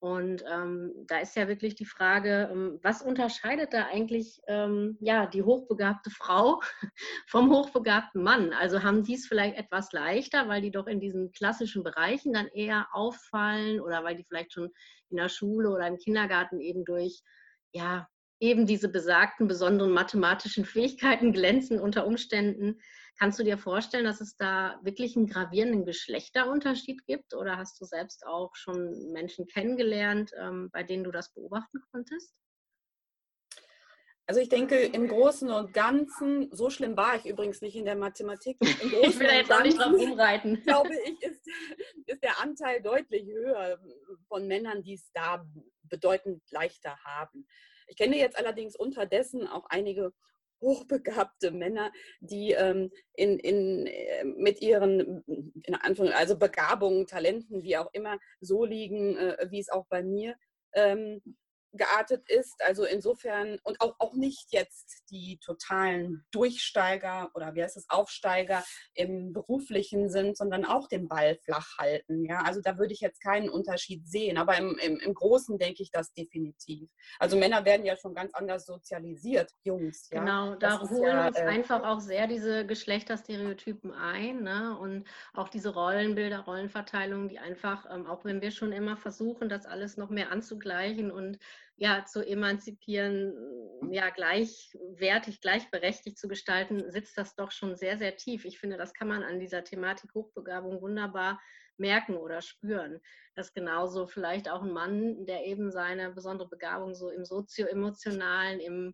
[0.03, 5.27] Und ähm, da ist ja wirklich die Frage, ähm, was unterscheidet da eigentlich ähm, ja,
[5.27, 6.59] die hochbegabte Frau
[7.27, 8.51] vom hochbegabten Mann?
[8.51, 12.47] Also haben die es vielleicht etwas leichter, weil die doch in diesen klassischen Bereichen dann
[12.47, 14.71] eher auffallen oder weil die vielleicht schon
[15.09, 17.21] in der Schule oder im Kindergarten eben durch
[17.71, 18.09] ja,
[18.43, 22.81] eben diese besagten besonderen mathematischen Fähigkeiten glänzen unter Umständen.
[23.17, 27.33] Kannst du dir vorstellen, dass es da wirklich einen gravierenden Geschlechterunterschied gibt?
[27.33, 32.35] Oder hast du selbst auch schon Menschen kennengelernt, ähm, bei denen du das beobachten konntest?
[34.25, 37.95] Also ich denke, im Großen und Ganzen, so schlimm war ich übrigens nicht in der
[37.95, 38.57] Mathematik.
[38.61, 40.61] ich will da jetzt auch nicht drauf rumreiten.
[40.65, 41.47] Glaube ich, ist,
[42.07, 43.79] ist der Anteil deutlich höher
[44.27, 45.45] von Männern, die es da
[45.83, 47.47] bedeutend leichter haben.
[47.93, 50.13] Ich kenne jetzt allerdings unterdessen auch einige
[50.61, 57.77] hochbegabte Männer, die ähm, in, in, äh, mit ihren in Anführung, also Begabungen, Talenten, wie
[57.77, 60.35] auch immer, so liegen, äh, wie es auch bei mir
[60.73, 61.21] ähm,
[61.73, 62.55] geartet ist.
[62.63, 68.63] Also insofern und auch, auch nicht jetzt die totalen Durchsteiger oder wie heißt es, Aufsteiger
[68.93, 72.23] im beruflichen sind, sondern auch den Ball flach halten.
[72.25, 74.37] Ja, also da würde ich jetzt keinen Unterschied sehen.
[74.37, 76.89] Aber im, im, im Großen denke ich das definitiv.
[77.19, 80.09] Also Männer werden ja schon ganz anders sozialisiert, Jungs.
[80.11, 80.19] Ja?
[80.19, 84.77] Genau, da das holen ja, uns äh, einfach auch sehr diese Geschlechterstereotypen ein ne?
[84.79, 89.65] und auch diese Rollenbilder, Rollenverteilungen, die einfach, ähm, auch wenn wir schon immer versuchen, das
[89.65, 91.39] alles noch mehr anzugleichen und
[91.75, 93.33] ja, zu emanzipieren,
[93.91, 98.45] ja, gleichwertig, gleichberechtigt zu gestalten, sitzt das doch schon sehr, sehr tief.
[98.45, 101.41] Ich finde, das kann man an dieser Thematik Hochbegabung wunderbar
[101.77, 103.01] merken oder spüren.
[103.35, 108.93] Dass genauso vielleicht auch ein Mann, der eben seine besondere Begabung so im sozio-emotionalen, im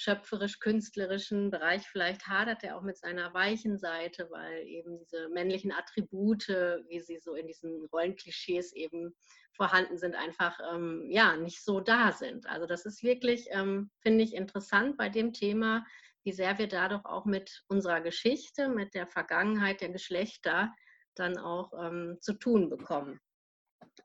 [0.00, 6.48] schöpferisch-künstlerischen Bereich vielleicht hadert er auch mit seiner weichen Seite, weil eben diese männlichen Attribute,
[6.48, 9.14] wie sie so in diesen Rollenklischees eben
[9.52, 12.48] vorhanden sind, einfach ähm, ja nicht so da sind.
[12.48, 15.84] Also das ist wirklich, ähm, finde ich, interessant bei dem Thema,
[16.24, 20.74] wie sehr wir dadurch auch mit unserer Geschichte, mit der Vergangenheit der Geschlechter
[21.14, 23.20] dann auch ähm, zu tun bekommen.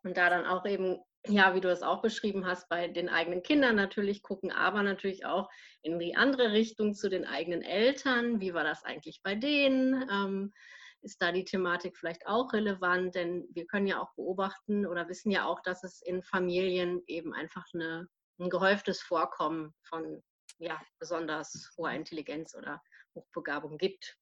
[0.03, 3.43] Und da dann auch eben ja, wie du es auch beschrieben hast, bei den eigenen
[3.43, 5.49] Kindern natürlich gucken, aber natürlich auch
[5.81, 8.39] in die andere Richtung zu den eigenen Eltern.
[8.39, 10.07] Wie war das eigentlich bei denen?
[10.09, 10.53] Ähm,
[11.01, 13.15] ist da die Thematik vielleicht auch relevant?
[13.15, 17.33] Denn wir können ja auch beobachten oder wissen ja auch, dass es in Familien eben
[17.33, 18.07] einfach eine,
[18.39, 20.23] ein gehäuftes Vorkommen von
[20.57, 22.81] ja, besonders hoher Intelligenz oder
[23.13, 24.17] Hochbegabung gibt.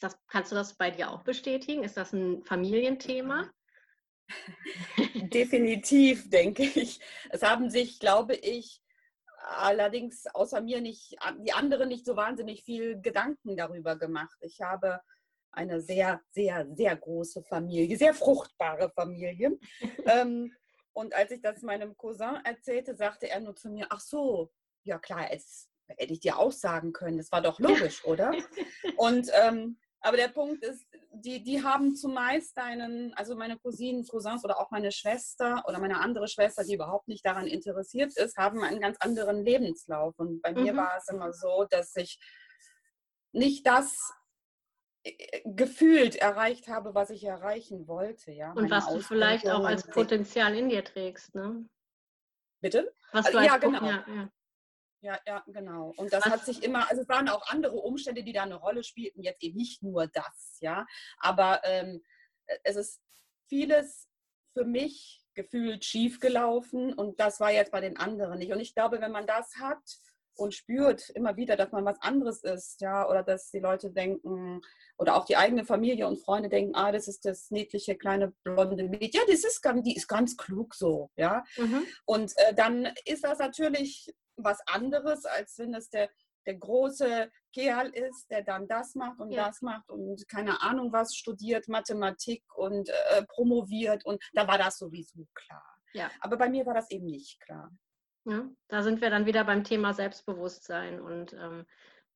[0.00, 1.84] Das, kannst du das bei dir auch bestätigen?
[1.84, 3.50] Ist das ein Familienthema?
[5.14, 7.00] Definitiv, denke ich.
[7.30, 8.82] Es haben sich, glaube ich,
[9.46, 14.36] allerdings außer mir nicht, die anderen nicht so wahnsinnig viel Gedanken darüber gemacht.
[14.40, 15.00] Ich habe
[15.52, 19.58] eine sehr, sehr, sehr große Familie, sehr fruchtbare Familie.
[20.06, 20.52] ähm,
[20.92, 24.52] und als ich das meinem Cousin erzählte, sagte er nur zu mir, ach so,
[24.84, 27.18] ja klar, es hätte ich dir auch sagen können.
[27.18, 28.32] Das war doch logisch, oder?
[28.96, 34.44] Und ähm, aber der Punkt ist, die, die haben zumeist einen, also meine Cousinen, Cousins
[34.44, 38.62] oder auch meine Schwester oder meine andere Schwester, die überhaupt nicht daran interessiert ist, haben
[38.62, 40.14] einen ganz anderen Lebenslauf.
[40.18, 40.62] Und bei mhm.
[40.62, 42.18] mir war es immer so, dass ich
[43.32, 44.12] nicht das
[45.04, 48.30] äh, gefühlt erreicht habe, was ich erreichen wollte.
[48.30, 48.52] Ja?
[48.52, 51.66] Und was du vielleicht auch als Potenzial in dir trägst, ne?
[52.60, 52.94] Bitte?
[53.12, 53.82] Was du ja, genau.
[53.86, 54.28] Ja, ja.
[55.04, 55.92] Ja, ja, genau.
[55.98, 58.82] Und das hat sich immer, also es waren auch andere Umstände, die da eine Rolle
[58.82, 60.86] spielten, jetzt eben nicht nur das, ja.
[61.18, 62.02] Aber ähm,
[62.46, 63.02] äh, es ist
[63.46, 64.08] vieles
[64.54, 68.50] für mich gefühlt schiefgelaufen und das war jetzt bei den anderen nicht.
[68.50, 69.82] Und ich glaube, wenn man das hat
[70.36, 74.62] und spürt immer wieder, dass man was anderes ist, ja, oder dass die Leute denken,
[74.96, 78.84] oder auch die eigene Familie und Freunde denken, ah, das ist das niedliche kleine blonde
[78.84, 79.10] Mädchen.
[79.12, 81.44] Ja, das ist ganz, die ist ganz klug so, ja.
[81.58, 81.84] Mhm.
[82.06, 86.10] Und äh, dann ist das natürlich was anderes, als wenn es der,
[86.46, 89.46] der große Kerl ist, der dann das macht und ja.
[89.46, 94.78] das macht und keine Ahnung was studiert, Mathematik und äh, promoviert und da war das
[94.78, 95.64] sowieso klar.
[95.92, 96.10] Ja.
[96.20, 97.70] Aber bei mir war das eben nicht klar.
[98.26, 101.66] Ja, da sind wir dann wieder beim Thema Selbstbewusstsein und ähm,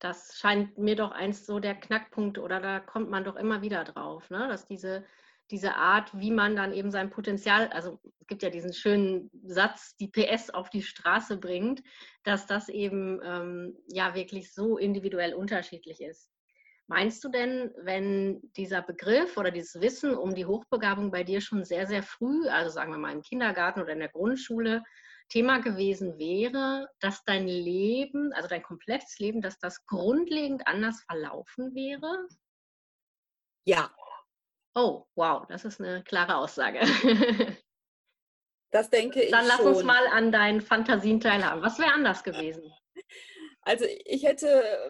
[0.00, 3.84] Das scheint mir doch eins so der Knackpunkt oder da kommt man doch immer wieder
[3.84, 4.48] drauf, ne?
[4.48, 5.04] dass diese,
[5.50, 9.96] diese Art, wie man dann eben sein Potenzial, also es gibt ja diesen schönen Satz,
[9.96, 11.82] die PS auf die Straße bringt,
[12.22, 16.30] dass das eben ähm, ja wirklich so individuell unterschiedlich ist.
[16.86, 21.64] Meinst du denn, wenn dieser Begriff oder dieses Wissen um die Hochbegabung bei dir schon
[21.64, 24.82] sehr, sehr früh, also sagen wir mal im Kindergarten oder in der Grundschule,
[25.28, 31.74] Thema gewesen wäre, dass dein Leben, also dein komplettes Leben, dass das grundlegend anders verlaufen
[31.74, 32.26] wäre?
[33.64, 33.90] Ja.
[34.78, 36.80] Oh, wow, das ist eine klare Aussage.
[38.70, 39.30] Das denke ich.
[39.30, 39.68] Dann lass schon.
[39.68, 41.62] uns mal an deinen Fantasien teilhaben.
[41.62, 42.62] Was wäre anders gewesen?
[43.62, 44.46] Also ich hätte,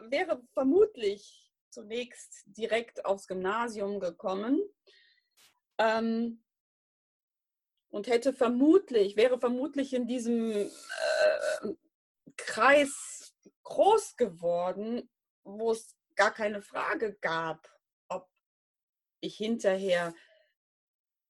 [0.08, 4.60] wäre vermutlich zunächst direkt aufs Gymnasium gekommen.
[5.78, 6.44] Ähm,
[7.88, 10.68] und hätte vermutlich, wäre vermutlich in diesem äh,
[12.36, 15.10] Kreis groß geworden,
[15.42, 17.68] wo es gar keine Frage gab,
[19.20, 20.14] ich hinterher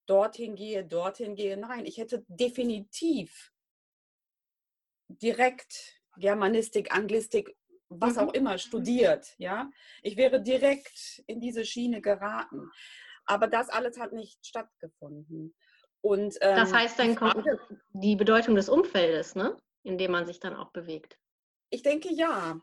[0.06, 1.56] dorthin gehe, dorthin gehe.
[1.56, 3.52] Nein, ich hätte definitiv
[5.08, 7.56] direkt Germanistik, Anglistik,
[7.88, 8.20] was mhm.
[8.20, 9.34] auch immer studiert.
[9.38, 9.70] Ja,
[10.02, 12.70] ich wäre direkt in diese Schiene geraten.
[13.24, 15.54] Aber das alles hat nicht stattgefunden.
[16.00, 17.58] Und, ähm, das heißt dann Frage,
[17.92, 19.56] die Bedeutung des Umfeldes, ne?
[19.82, 21.18] in dem man sich dann auch bewegt.
[21.70, 22.60] Ich denke ja.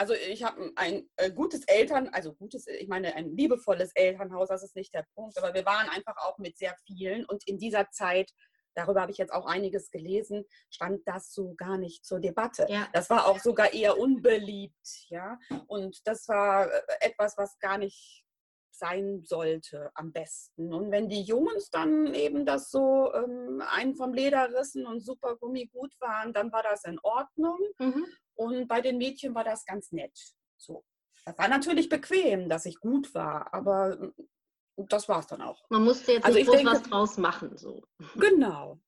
[0.00, 4.62] Also ich habe ein äh, gutes Eltern, also gutes, ich meine ein liebevolles Elternhaus, das
[4.62, 7.90] ist nicht der Punkt, aber wir waren einfach auch mit sehr vielen und in dieser
[7.90, 8.30] Zeit,
[8.74, 12.64] darüber habe ich jetzt auch einiges gelesen, stand das so gar nicht zur Debatte.
[12.70, 12.88] Ja.
[12.94, 15.38] Das war auch sogar eher unbeliebt, ja.
[15.66, 18.24] Und das war äh, etwas, was gar nicht
[18.72, 20.72] sein sollte am besten.
[20.72, 25.36] Und wenn die Jungs dann eben das so ähm, einen vom Leder rissen und super
[25.36, 27.58] Gummi gut waren, dann war das in Ordnung.
[27.78, 28.06] Mhm.
[28.34, 30.16] Und bei den Mädchen war das ganz nett.
[30.56, 30.84] So.
[31.24, 35.62] Das war natürlich bequem, dass ich gut war, aber mm, das war es dann auch.
[35.68, 37.56] Man musste jetzt also nicht denke, was draus machen.
[37.58, 37.82] So.
[38.16, 38.80] Genau,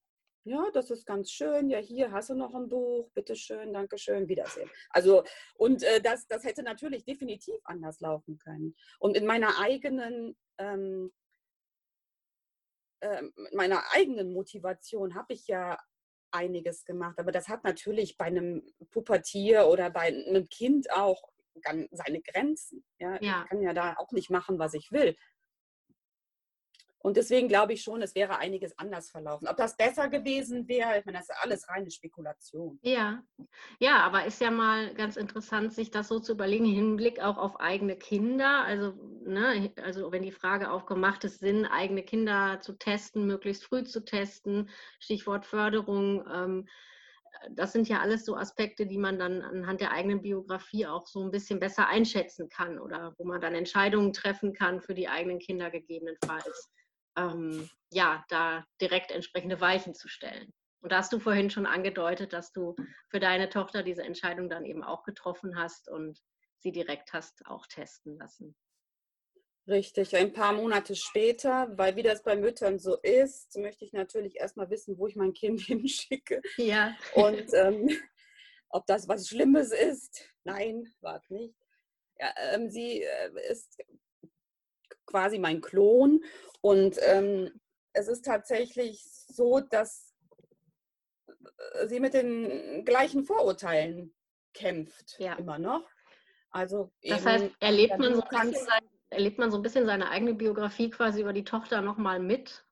[0.45, 1.71] ja, das ist ganz schön.
[1.71, 3.11] Ja, hier hast du noch ein Buch.
[3.15, 4.69] Bitte schön, danke schön, Wiedersehen.
[4.91, 5.25] Also,
[5.55, 8.75] und äh, das, das hätte natürlich definitiv anders laufen können.
[8.99, 11.13] Und in meiner eigenen, ähm,
[13.01, 15.79] äh, meiner eigenen Motivation habe ich ja
[16.33, 17.19] einiges gemacht.
[17.19, 21.31] Aber das hat natürlich bei einem Pubertier oder bei einem Kind auch
[21.91, 22.85] seine Grenzen.
[22.99, 23.19] Ja?
[23.21, 23.43] ja.
[23.43, 25.17] Ich kann ja da auch nicht machen, was ich will.
[27.03, 29.49] Und deswegen glaube ich schon, es wäre einiges anders verlaufen.
[29.49, 32.79] Ob das besser gewesen wäre, ich meine, das ist alles reine Spekulation.
[32.83, 33.23] Ja,
[33.81, 37.39] ja, aber ist ja mal ganz interessant, sich das so zu überlegen, im Hinblick auch
[37.39, 38.65] auf eigene Kinder.
[38.65, 43.83] Also, ne, also wenn die Frage aufgemacht ist, Sinn, eigene Kinder zu testen, möglichst früh
[43.83, 46.25] zu testen, Stichwort Förderung.
[46.33, 46.69] Ähm,
[47.51, 51.25] das sind ja alles so Aspekte, die man dann anhand der eigenen Biografie auch so
[51.25, 55.41] ein bisschen besser einschätzen kann oder wo man dann Entscheidungen treffen kann für die eigenen
[55.41, 56.71] Kinder gegebenenfalls
[57.17, 60.53] ähm, ja, da direkt entsprechende Weichen zu stellen.
[60.81, 62.75] Und da hast du vorhin schon angedeutet, dass du
[63.09, 66.19] für deine Tochter diese Entscheidung dann eben auch getroffen hast und
[66.59, 68.57] sie direkt hast auch testen lassen.
[69.69, 74.37] Richtig, ein paar Monate später, weil wie das bei Müttern so ist, möchte ich natürlich
[74.37, 76.41] erstmal wissen, wo ich mein Kind hinschicke.
[76.57, 76.97] Ja.
[77.15, 77.89] Und ähm,
[78.71, 80.29] ob das was Schlimmes ist.
[80.43, 81.55] Nein, warte nicht.
[82.19, 83.79] Ja, ähm, sie äh, ist
[85.13, 86.25] quasi mein Klon.
[86.63, 87.61] Und ähm,
[87.93, 90.15] es ist tatsächlich so, dass
[91.29, 94.15] äh, sie mit den gleichen Vorurteilen
[94.55, 95.35] kämpft, ja.
[95.35, 95.89] immer noch.
[96.51, 98.55] Also das heißt, erlebt man, so sein,
[99.11, 102.67] erlebt man so ein bisschen seine eigene Biografie quasi über die Tochter nochmal mit?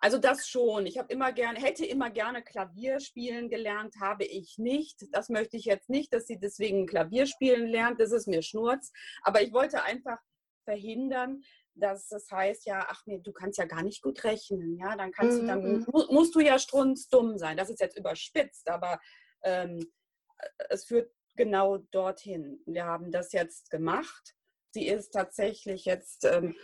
[0.00, 0.84] Also das schon.
[0.84, 5.06] Ich habe immer gerne, hätte immer gerne Klavier spielen gelernt, habe ich nicht.
[5.12, 8.00] Das möchte ich jetzt nicht, dass sie deswegen Klavier spielen lernt.
[8.00, 8.92] Das ist mir Schnurz.
[9.22, 10.18] Aber ich wollte einfach
[10.64, 11.42] verhindern,
[11.74, 15.12] dass das heißt, ja, ach nee, du kannst ja gar nicht gut rechnen, ja, dann
[15.12, 15.40] kannst mhm.
[15.40, 15.86] du, dann mhm.
[16.10, 17.56] musst du ja strunzdumm sein.
[17.56, 19.00] Das ist jetzt überspitzt, aber
[19.42, 19.80] ähm,
[20.68, 22.60] es führt genau dorthin.
[22.66, 24.34] Wir haben das jetzt gemacht.
[24.72, 26.56] Sie ist tatsächlich jetzt ähm,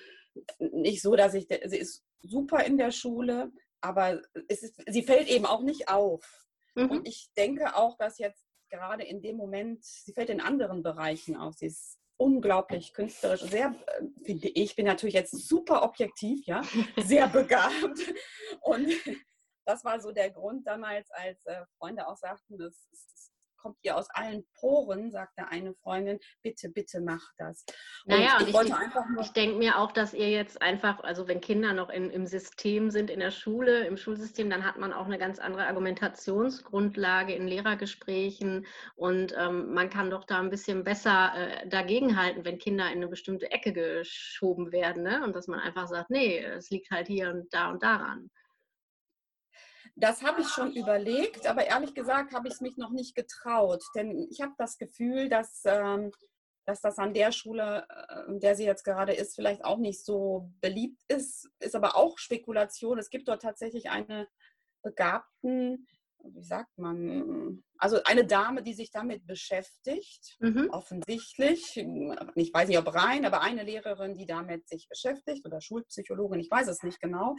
[0.58, 5.46] nicht so, dass ich, sie ist super in der Schule, aber ist, sie fällt eben
[5.46, 6.46] auch nicht auf.
[6.74, 6.90] Mhm.
[6.90, 11.36] Und ich denke auch, dass jetzt gerade in dem Moment, sie fällt in anderen Bereichen
[11.36, 11.54] auf.
[11.56, 16.62] Sie ist unglaublich künstlerisch, sehr, äh, finde ich, bin natürlich jetzt super objektiv, ja,
[16.98, 18.14] sehr begabt.
[18.60, 18.92] Und
[19.64, 23.27] das war so der Grund damals, als äh, Freunde auch sagten, das ist
[23.58, 27.64] kommt ihr aus allen Poren, sagte eine Freundin, bitte, bitte mach das.
[28.06, 31.74] Und naja, ich, ich, ich denke mir auch, dass ihr jetzt einfach, also wenn Kinder
[31.74, 35.18] noch in, im System sind, in der Schule, im Schulsystem, dann hat man auch eine
[35.18, 38.66] ganz andere Argumentationsgrundlage in Lehrergesprächen
[38.96, 43.08] und ähm, man kann doch da ein bisschen besser äh, dagegenhalten, wenn Kinder in eine
[43.08, 45.22] bestimmte Ecke geschoben werden ne?
[45.24, 48.30] und dass man einfach sagt, nee, es liegt halt hier und da und daran.
[50.00, 53.82] Das habe ich schon überlegt, aber ehrlich gesagt habe ich es mich noch nicht getraut,
[53.96, 56.12] denn ich habe das Gefühl, dass, ähm,
[56.66, 60.04] dass das an der Schule, äh, in der sie jetzt gerade ist, vielleicht auch nicht
[60.04, 62.98] so beliebt ist, ist aber auch Spekulation.
[62.98, 64.28] Es gibt dort tatsächlich eine
[64.84, 65.88] begabten,
[66.22, 70.68] wie sagt man, also eine Dame, die sich damit beschäftigt, mhm.
[70.70, 71.76] offensichtlich.
[72.36, 76.50] Ich weiß nicht, ob rein, aber eine Lehrerin, die damit sich beschäftigt oder Schulpsychologin, ich
[76.50, 77.34] weiß es nicht genau.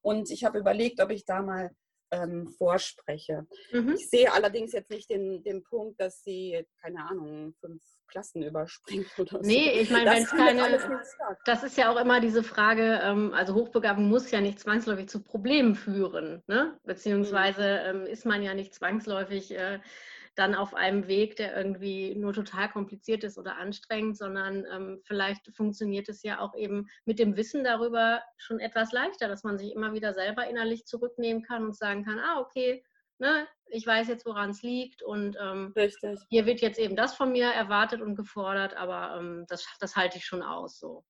[0.00, 1.70] Und ich habe überlegt, ob ich da mal
[2.10, 3.46] ähm, vorspreche.
[3.72, 3.94] Mhm.
[3.94, 9.06] Ich sehe allerdings jetzt nicht den, den Punkt, dass sie, keine Ahnung, fünf Klassen überspringt
[9.18, 9.48] oder so.
[9.48, 11.02] Nee, ich meine, wenn es keine.
[11.44, 15.22] Das ist ja auch immer diese Frage, ähm, also Hochbegabung muss ja nicht zwangsläufig zu
[15.22, 16.78] Problemen führen, ne?
[16.84, 18.00] Beziehungsweise mhm.
[18.00, 19.52] ähm, ist man ja nicht zwangsläufig.
[19.52, 19.80] Äh,
[20.34, 25.54] dann auf einem Weg, der irgendwie nur total kompliziert ist oder anstrengend, sondern ähm, vielleicht
[25.54, 29.72] funktioniert es ja auch eben mit dem Wissen darüber schon etwas leichter, dass man sich
[29.72, 32.82] immer wieder selber innerlich zurücknehmen kann und sagen kann, ah, okay,
[33.18, 35.72] ne, ich weiß jetzt, woran es liegt und ähm,
[36.28, 40.18] hier wird jetzt eben das von mir erwartet und gefordert, aber ähm, das, das halte
[40.18, 41.04] ich schon aus so.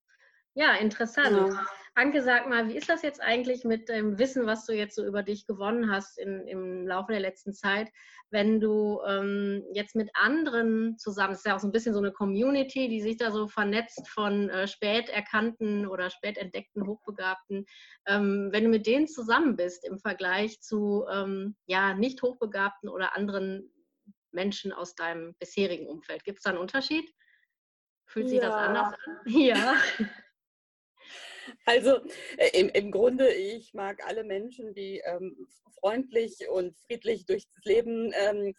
[0.54, 1.52] Ja, interessant.
[1.52, 1.66] Ja.
[1.94, 5.04] Anke, sag mal, wie ist das jetzt eigentlich mit dem Wissen, was du jetzt so
[5.04, 7.90] über dich gewonnen hast in, im Laufe der letzten Zeit,
[8.30, 11.98] wenn du ähm, jetzt mit anderen zusammen, es ist ja auch so ein bisschen so
[11.98, 17.66] eine Community, die sich da so vernetzt von äh, spät erkannten oder spät entdeckten Hochbegabten,
[18.06, 23.16] ähm, wenn du mit denen zusammen bist im Vergleich zu ähm, ja, nicht Hochbegabten oder
[23.16, 23.72] anderen
[24.30, 27.12] Menschen aus deinem bisherigen Umfeld, gibt es da einen Unterschied?
[28.06, 28.48] Fühlt sich ja.
[28.48, 29.16] das anders an?
[29.26, 29.76] Ja.
[31.64, 32.00] Also
[32.36, 35.46] äh, im, im Grunde, ich mag alle Menschen, die ähm,
[35.78, 38.54] freundlich und friedlich durchs Leben ähm,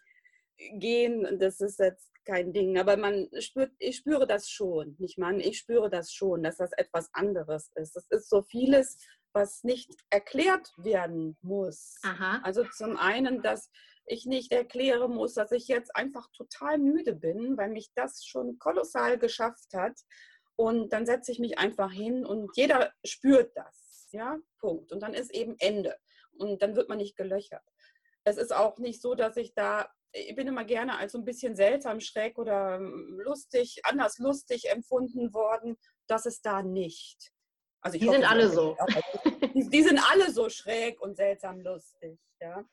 [0.80, 1.40] gehen.
[1.40, 2.78] Das ist jetzt kein Ding.
[2.78, 6.72] Aber man spürt, ich spüre das schon, nicht man, ich spüre das schon, dass das
[6.74, 7.96] etwas anderes ist.
[7.96, 8.98] Es ist so vieles,
[9.34, 11.98] was nicht erklärt werden muss.
[12.04, 12.42] Aha.
[12.44, 13.70] Also zum einen, dass
[14.06, 18.60] ich nicht erklären muss, dass ich jetzt einfach total müde bin, weil mich das schon
[18.60, 19.98] kolossal geschafft hat
[20.62, 24.10] und dann setze ich mich einfach hin und jeder spürt das.
[24.12, 24.92] Ja, Punkt.
[24.92, 25.98] Und dann ist eben Ende.
[26.38, 27.64] Und dann wird man nicht gelöchert.
[28.26, 31.26] Es ist auch nicht so, dass ich da, ich bin immer gerne als so ein
[31.26, 35.80] bisschen seltsam, schräg oder lustig, anders lustig empfunden worden.
[36.06, 37.32] Das ist da nicht.
[37.82, 38.78] Also die hoffe, sind alle so.
[39.56, 42.20] Die, die, sind alle so schräg und seltsam lustig.
[42.40, 42.64] Ja.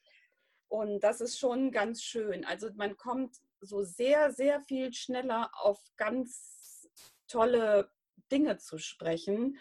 [0.69, 2.45] Und das ist schon ganz schön.
[2.45, 6.58] Also man kommt so sehr, sehr viel schneller auf ganz
[7.29, 7.91] tolle
[8.33, 9.59] Dinge zu sprechen,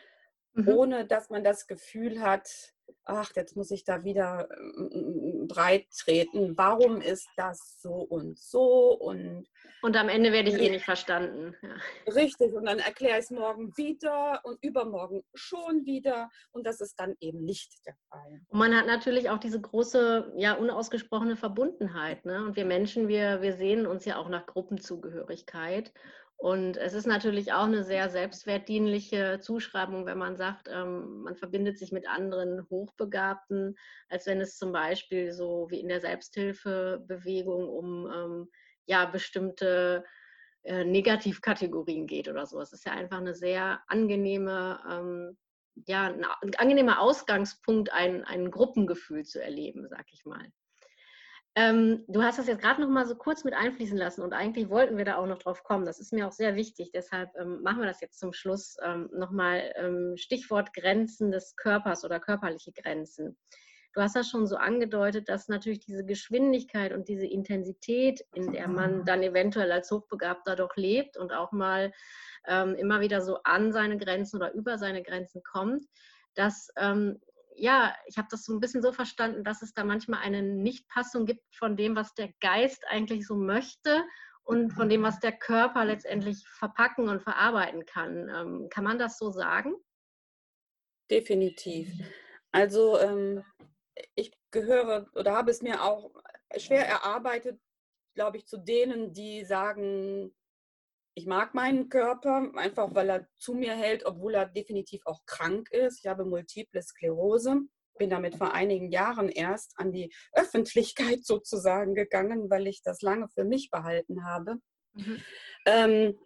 [0.54, 0.68] mhm.
[0.68, 2.74] ohne dass man das Gefühl hat,
[3.06, 6.58] ach, jetzt muss ich da wieder äh, breit treten.
[6.58, 8.94] Warum ist das so und so?
[8.94, 9.48] Und,
[9.82, 11.56] und am Ende werde ich eh nicht verstanden.
[11.62, 12.14] Ja.
[12.14, 16.30] Richtig, und dann erkläre ich es morgen wieder und übermorgen schon wieder.
[16.52, 18.42] Und das ist dann eben nicht der Fall.
[18.48, 22.26] Und man hat natürlich auch diese große, ja, unausgesprochene Verbundenheit.
[22.26, 22.44] Ne?
[22.44, 25.94] Und wir Menschen, wir, wir sehen uns ja auch nach Gruppenzugehörigkeit.
[26.40, 31.80] Und es ist natürlich auch eine sehr selbstwertdienliche Zuschreibung, wenn man sagt, ähm, man verbindet
[31.80, 33.76] sich mit anderen Hochbegabten,
[34.08, 38.52] als wenn es zum Beispiel so wie in der Selbsthilfebewegung um ähm,
[38.86, 40.06] ja, bestimmte
[40.62, 42.62] äh, Negativkategorien geht oder so.
[42.62, 45.38] Es ist ja einfach eine sehr angenehme, ähm,
[45.88, 50.52] ja, ein, angenehmer Ausgangspunkt, ein, ein Gruppengefühl zu erleben, sag ich mal.
[51.58, 54.70] Ähm, du hast das jetzt gerade noch mal so kurz mit einfließen lassen und eigentlich
[54.70, 55.88] wollten wir da auch noch drauf kommen.
[55.88, 56.92] Das ist mir auch sehr wichtig.
[56.94, 61.56] Deshalb ähm, machen wir das jetzt zum Schluss ähm, noch mal ähm, Stichwort Grenzen des
[61.56, 63.40] Körpers oder körperliche Grenzen.
[63.94, 68.68] Du hast das schon so angedeutet, dass natürlich diese Geschwindigkeit und diese Intensität, in der
[68.68, 71.92] man dann eventuell als Hochbegabter doch lebt und auch mal
[72.48, 75.82] ähm, immer wieder so an seine Grenzen oder über seine Grenzen kommt,
[76.36, 77.20] dass ähm,
[77.58, 81.26] ja, ich habe das so ein bisschen so verstanden, dass es da manchmal eine Nichtpassung
[81.26, 84.04] gibt von dem, was der Geist eigentlich so möchte
[84.44, 88.30] und von dem, was der Körper letztendlich verpacken und verarbeiten kann.
[88.30, 89.74] Ähm, kann man das so sagen?
[91.10, 91.90] Definitiv.
[92.52, 93.44] Also ähm,
[94.16, 96.12] ich gehöre oder habe es mir auch
[96.58, 97.60] schwer erarbeitet,
[98.16, 100.34] glaube ich, zu denen, die sagen,
[101.18, 105.72] ich mag meinen Körper, einfach weil er zu mir hält, obwohl er definitiv auch krank
[105.72, 106.00] ist.
[106.00, 107.62] Ich habe multiple Sklerose
[107.98, 113.28] bin damit vor einigen Jahren erst an die Öffentlichkeit sozusagen gegangen, weil ich das lange
[113.30, 114.58] für mich behalten habe.
[114.94, 115.24] Mhm.
[115.66, 116.20] Ähm,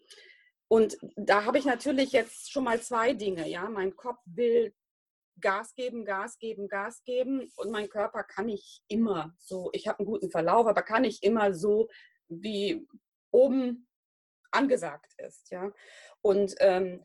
[0.68, 3.48] und da habe ich natürlich jetzt schon mal zwei Dinge.
[3.48, 4.74] Ja, mein Kopf will
[5.40, 9.70] Gas geben, Gas geben, Gas geben und mein Körper kann nicht immer so.
[9.72, 11.88] Ich habe einen guten Verlauf, aber kann nicht immer so
[12.28, 12.86] wie
[13.32, 13.88] oben
[14.52, 15.52] angesagt ist.
[15.52, 15.72] Ja,
[16.22, 17.04] und ähm,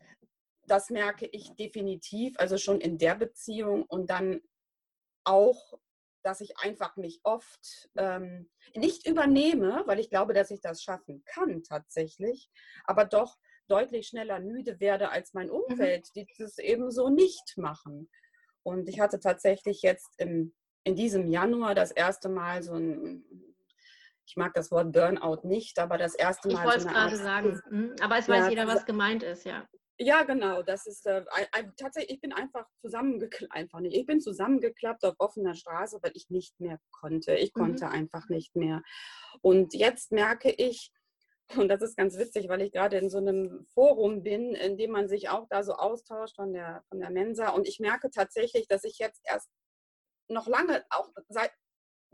[0.67, 4.41] das merke ich definitiv, also schon in der Beziehung und dann
[5.23, 5.73] auch,
[6.23, 11.23] dass ich einfach mich oft ähm, nicht übernehme, weil ich glaube, dass ich das schaffen
[11.25, 12.49] kann tatsächlich,
[12.83, 13.37] aber doch
[13.67, 15.53] deutlich schneller müde werde als mein mhm.
[15.53, 16.11] Umfeld, mhm.
[16.15, 18.09] die das eben so nicht machen.
[18.63, 23.23] Und ich hatte tatsächlich jetzt im, in diesem Januar das erste Mal so ein,
[24.27, 26.59] ich mag das Wort Burnout nicht, aber das erste Mal.
[26.59, 27.95] Ich wollte so es gerade sagen, mhm.
[28.01, 29.65] aber es weiß ja, jeder, was gemeint ist, ja.
[29.99, 30.61] Ja, genau.
[30.61, 31.23] Das ist äh,
[31.75, 33.95] tatsächlich, ich bin einfach zusammengeklappt, einfach nicht.
[33.95, 37.35] Ich bin zusammengeklappt auf offener Straße, weil ich nicht mehr konnte.
[37.35, 37.61] Ich mhm.
[37.61, 38.83] konnte einfach nicht mehr.
[39.41, 40.91] Und jetzt merke ich,
[41.55, 44.91] und das ist ganz witzig, weil ich gerade in so einem Forum bin, in dem
[44.91, 47.49] man sich auch da so austauscht von der, von der Mensa.
[47.49, 49.49] Und ich merke tatsächlich, dass ich jetzt erst
[50.27, 51.51] noch lange, auch seit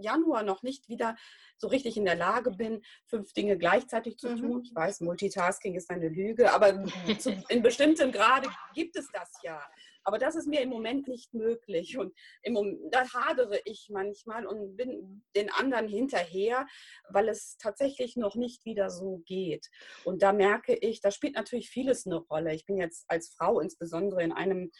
[0.04, 1.16] Januar noch nicht wieder
[1.58, 4.38] so richtig in der Lage bin, fünf Dinge gleichzeitig zu mhm.
[4.38, 4.62] tun.
[4.64, 6.84] Ich weiß, Multitasking ist eine Lüge, aber
[7.20, 9.62] zu, in bestimmtem Grade gibt es das ja.
[10.06, 11.98] Aber das ist mir im Moment nicht möglich.
[11.98, 16.68] Und im Moment, da hadere ich manchmal und bin den anderen hinterher,
[17.10, 19.70] weil es tatsächlich noch nicht wieder so geht.
[20.04, 22.54] Und da merke ich, da spielt natürlich vieles eine Rolle.
[22.54, 24.72] Ich bin jetzt als Frau insbesondere in einem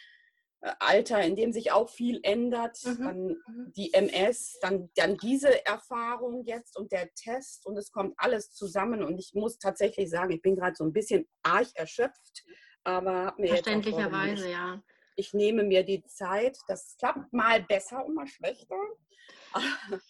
[0.78, 2.98] Alter, in dem sich auch viel ändert, mhm.
[2.98, 3.72] dann mhm.
[3.76, 9.02] die MS, dann, dann diese Erfahrung jetzt und der Test und es kommt alles zusammen
[9.02, 12.44] und ich muss tatsächlich sagen, ich bin gerade so ein bisschen arg erschöpft,
[12.82, 14.82] aber mir verständlicherweise ja.
[15.16, 18.76] Ich nehme mir die Zeit, das klappt mal besser und mal schlechter,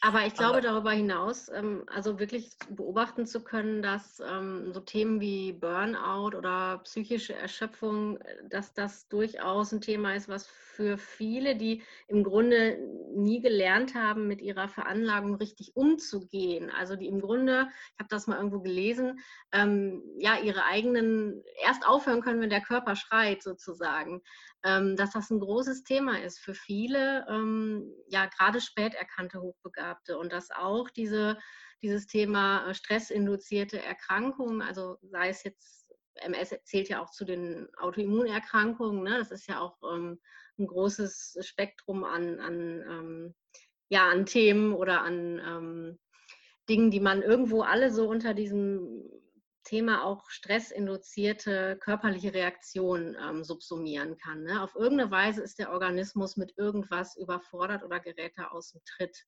[0.01, 4.80] aber ich glaube Aber darüber hinaus, ähm, also wirklich beobachten zu können, dass ähm, so
[4.80, 10.99] Themen wie Burnout oder psychische Erschöpfung, äh, dass das durchaus ein Thema ist, was für
[10.99, 12.78] viele, die im Grunde
[13.14, 18.26] nie gelernt haben, mit ihrer Veranlagung richtig umzugehen, also die im Grunde, ich habe das
[18.26, 19.20] mal irgendwo gelesen,
[19.53, 24.22] ähm, ja, ihre eigenen erst aufhören können, wenn der Körper schreit sozusagen,
[24.65, 27.27] dass das ein großes Thema ist für viele,
[28.09, 31.39] ja, gerade spät erkannte sogenannte Hochbegabte und dass auch diese,
[31.83, 35.87] dieses Thema äh, stressinduzierte Erkrankungen, also sei es jetzt,
[36.17, 39.19] MS zählt ja auch zu den Autoimmunerkrankungen, ne?
[39.19, 40.21] das ist ja auch ähm,
[40.59, 43.35] ein großes Spektrum an, an, ähm,
[43.89, 45.99] ja, an Themen oder an ähm,
[46.69, 49.03] Dingen, die man irgendwo alle so unter diesem
[49.65, 54.45] Thema auch stressinduzierte körperliche Reaktionen ähm, subsumieren kann.
[54.45, 54.62] Ne?
[54.62, 59.25] Auf irgendeine Weise ist der Organismus mit irgendwas überfordert oder gerät da aus dem Tritt.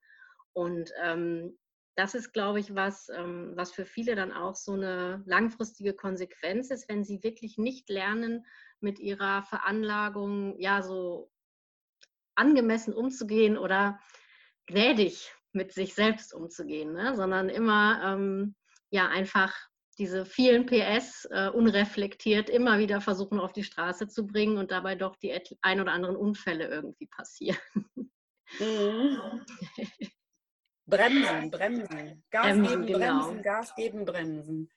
[0.53, 1.59] Und ähm,
[1.97, 6.71] das ist, glaube ich, was, ähm, was für viele dann auch so eine langfristige Konsequenz
[6.71, 8.45] ist, wenn sie wirklich nicht lernen,
[8.81, 11.33] mit ihrer Veranlagung ja so
[12.35, 13.99] angemessen umzugehen oder
[14.67, 17.17] gnädig mit sich selbst umzugehen, ne?
[17.17, 18.55] sondern immer ähm,
[18.91, 19.55] ja einfach
[19.99, 24.95] diese vielen PS äh, unreflektiert immer wieder versuchen auf die Straße zu bringen und dabei
[24.95, 27.59] doch die ein oder anderen Unfälle irgendwie passieren.
[28.61, 29.19] Mhm.
[30.87, 32.25] bremsen, bremsen.
[32.31, 33.25] Gas bremsen, geben, genau.
[33.25, 34.71] bremsen, Gas geben, bremsen.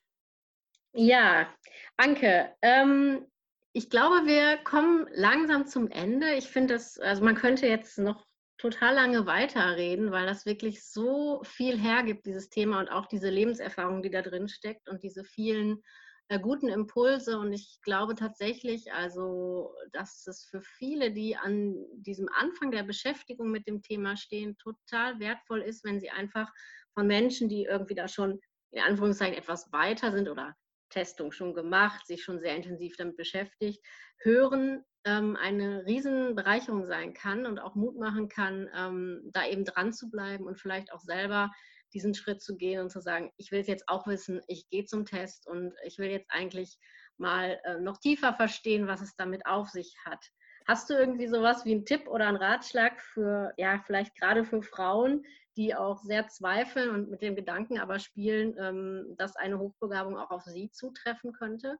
[0.93, 1.53] Ja,
[1.97, 3.27] Anke, ähm,
[3.73, 6.33] ich glaube, wir kommen langsam zum Ende.
[6.33, 8.25] Ich finde das, also man könnte jetzt noch
[8.59, 14.03] total lange weiterreden, weil das wirklich so viel hergibt, dieses Thema und auch diese Lebenserfahrung,
[14.03, 15.81] die da drin steckt und diese vielen
[16.27, 17.39] äh, guten Impulse.
[17.39, 23.49] Und ich glaube tatsächlich, also, dass es für viele, die an diesem Anfang der Beschäftigung
[23.49, 26.51] mit dem Thema stehen, total wertvoll ist, wenn sie einfach
[26.93, 28.39] von Menschen, die irgendwie da schon
[28.71, 30.53] in Anführungszeichen etwas weiter sind oder
[30.89, 33.83] Testung schon gemacht, sich schon sehr intensiv damit beschäftigt,
[34.19, 39.93] hören, ähm, eine Riesenbereicherung sein kann und auch Mut machen kann, ähm, da eben dran
[39.93, 41.51] zu bleiben und vielleicht auch selber
[41.93, 44.85] diesen Schritt zu gehen und zu sagen, ich will es jetzt auch wissen, ich gehe
[44.85, 46.77] zum Test und ich will jetzt eigentlich
[47.17, 50.23] mal äh, noch tiefer verstehen, was es damit auf sich hat.
[50.67, 54.61] Hast du irgendwie sowas wie einen Tipp oder einen Ratschlag für, ja, vielleicht gerade für
[54.61, 55.25] Frauen,
[55.57, 60.31] die auch sehr zweifeln und mit dem Gedanken aber spielen, ähm, dass eine Hochbegabung auch
[60.31, 61.77] auf sie zutreffen könnte?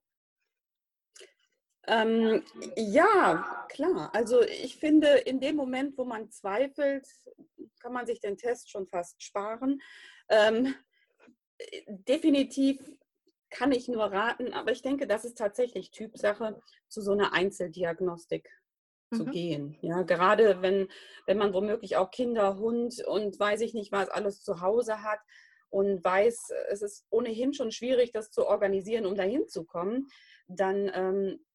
[1.88, 2.44] Ähm,
[2.76, 4.12] ja, klar.
[4.14, 7.08] Also ich finde, in dem Moment, wo man zweifelt,
[7.80, 9.82] kann man sich den Test schon fast sparen.
[10.30, 10.76] Ähm,
[11.88, 12.80] definitiv
[13.50, 18.50] kann ich nur raten, aber ich denke, das ist tatsächlich Typsache zu so einer Einzeldiagnostik
[19.12, 19.16] mhm.
[19.16, 19.78] zu gehen.
[19.82, 20.88] Ja, gerade wenn,
[21.26, 25.20] wenn man womöglich auch Kinder, Hund und weiß ich nicht was alles zu Hause hat
[25.70, 30.08] und weiß, es ist ohnehin schon schwierig, das zu organisieren, um dahin zu kommen,
[30.48, 31.46] dann ähm,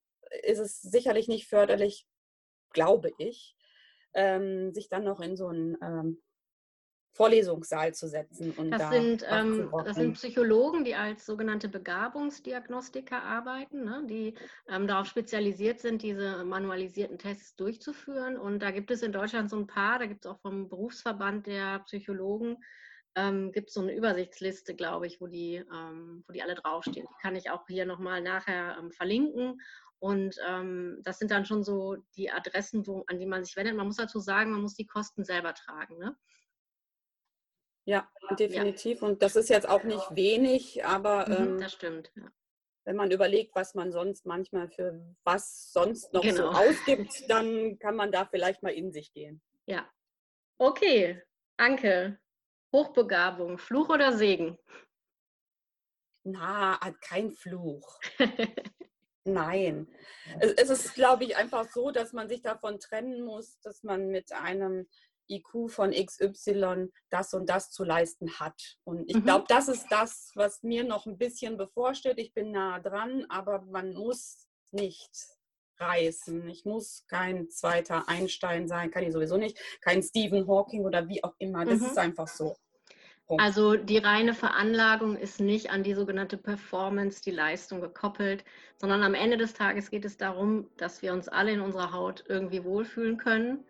[0.42, 2.06] ist es sicherlich nicht förderlich,
[2.70, 3.56] glaube ich,
[4.14, 6.22] ähm, sich dann noch in so einen ähm,
[7.14, 8.50] Vorlesungssaal zu setzen.
[8.56, 14.02] Und das, da sind, ähm, das sind Psychologen, die als sogenannte Begabungsdiagnostiker arbeiten, ne?
[14.08, 14.34] die
[14.68, 18.36] ähm, darauf spezialisiert sind, diese manualisierten Tests durchzuführen.
[18.36, 21.46] Und da gibt es in Deutschland so ein paar, da gibt es auch vom Berufsverband
[21.46, 22.56] der Psychologen,
[23.14, 27.06] ähm, gibt es so eine Übersichtsliste, glaube ich, wo die, ähm, wo die alle draufstehen.
[27.08, 29.60] Die kann ich auch hier nochmal nachher ähm, verlinken.
[30.00, 33.76] Und ähm, das sind dann schon so die Adressen, wo, an die man sich wendet.
[33.76, 35.96] Man muss dazu sagen, man muss die Kosten selber tragen.
[35.98, 36.16] Ne?
[37.86, 38.08] Ja,
[38.38, 39.02] definitiv.
[39.02, 39.08] Ja.
[39.08, 42.10] Und das ist jetzt auch nicht wenig, aber mhm, ähm, das stimmt.
[42.16, 42.30] Ja.
[42.84, 46.36] Wenn man überlegt, was man sonst manchmal für was sonst noch genau.
[46.36, 49.42] so ausgibt, dann kann man da vielleicht mal in sich gehen.
[49.66, 49.88] Ja.
[50.58, 51.22] Okay,
[51.56, 52.18] Anke.
[52.72, 54.58] Hochbegabung, Fluch oder Segen?
[56.24, 58.00] Na, kein Fluch.
[59.24, 59.88] Nein.
[60.40, 64.32] Es ist, glaube ich, einfach so, dass man sich davon trennen muss, dass man mit
[64.32, 64.86] einem
[65.28, 68.60] IQ von XY das und das zu leisten hat.
[68.84, 69.24] Und ich mhm.
[69.24, 72.18] glaube, das ist das, was mir noch ein bisschen bevorsteht.
[72.18, 75.10] Ich bin nah dran, aber man muss nicht
[75.78, 76.48] reißen.
[76.48, 81.22] Ich muss kein zweiter Einstein sein, kann ich sowieso nicht, kein Stephen Hawking oder wie
[81.24, 81.64] auch immer.
[81.64, 81.86] Das mhm.
[81.86, 82.56] ist einfach so.
[83.26, 83.42] Punkt.
[83.42, 88.44] Also die reine Veranlagung ist nicht an die sogenannte Performance, die Leistung gekoppelt,
[88.76, 92.24] sondern am Ende des Tages geht es darum, dass wir uns alle in unserer Haut
[92.28, 93.64] irgendwie wohlfühlen können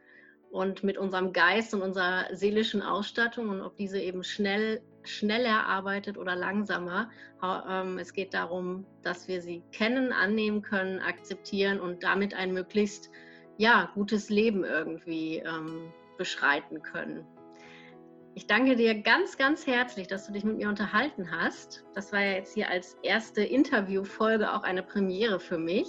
[0.54, 6.16] und mit unserem Geist und unserer seelischen Ausstattung und ob diese eben schnell, schneller arbeitet
[6.16, 7.10] oder langsamer.
[7.42, 13.10] Ähm, es geht darum, dass wir sie kennen, annehmen können, akzeptieren und damit ein möglichst
[13.58, 17.26] ja, gutes Leben irgendwie ähm, beschreiten können.
[18.36, 21.84] Ich danke dir ganz, ganz herzlich, dass du dich mit mir unterhalten hast.
[21.94, 25.88] Das war ja jetzt hier als erste Interviewfolge auch eine Premiere für mich.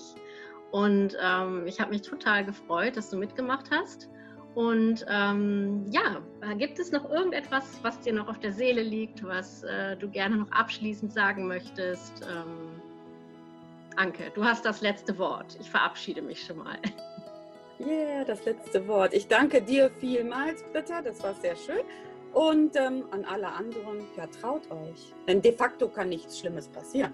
[0.72, 4.10] Und ähm, ich habe mich total gefreut, dass du mitgemacht hast.
[4.56, 6.22] Und ähm, ja,
[6.58, 10.38] gibt es noch irgendetwas, was dir noch auf der Seele liegt, was äh, du gerne
[10.38, 12.22] noch abschließend sagen möchtest?
[12.22, 12.82] Ähm,
[13.98, 15.58] Anke, du hast das letzte Wort.
[15.60, 16.78] Ich verabschiede mich schon mal.
[17.78, 19.14] Yeah, das letzte Wort.
[19.14, 21.02] Ich danke dir vielmals, Britta.
[21.02, 21.82] Das war sehr schön.
[22.32, 25.14] Und ähm, an alle anderen, ja, traut euch.
[25.28, 27.12] Denn de facto kann nichts Schlimmes passieren.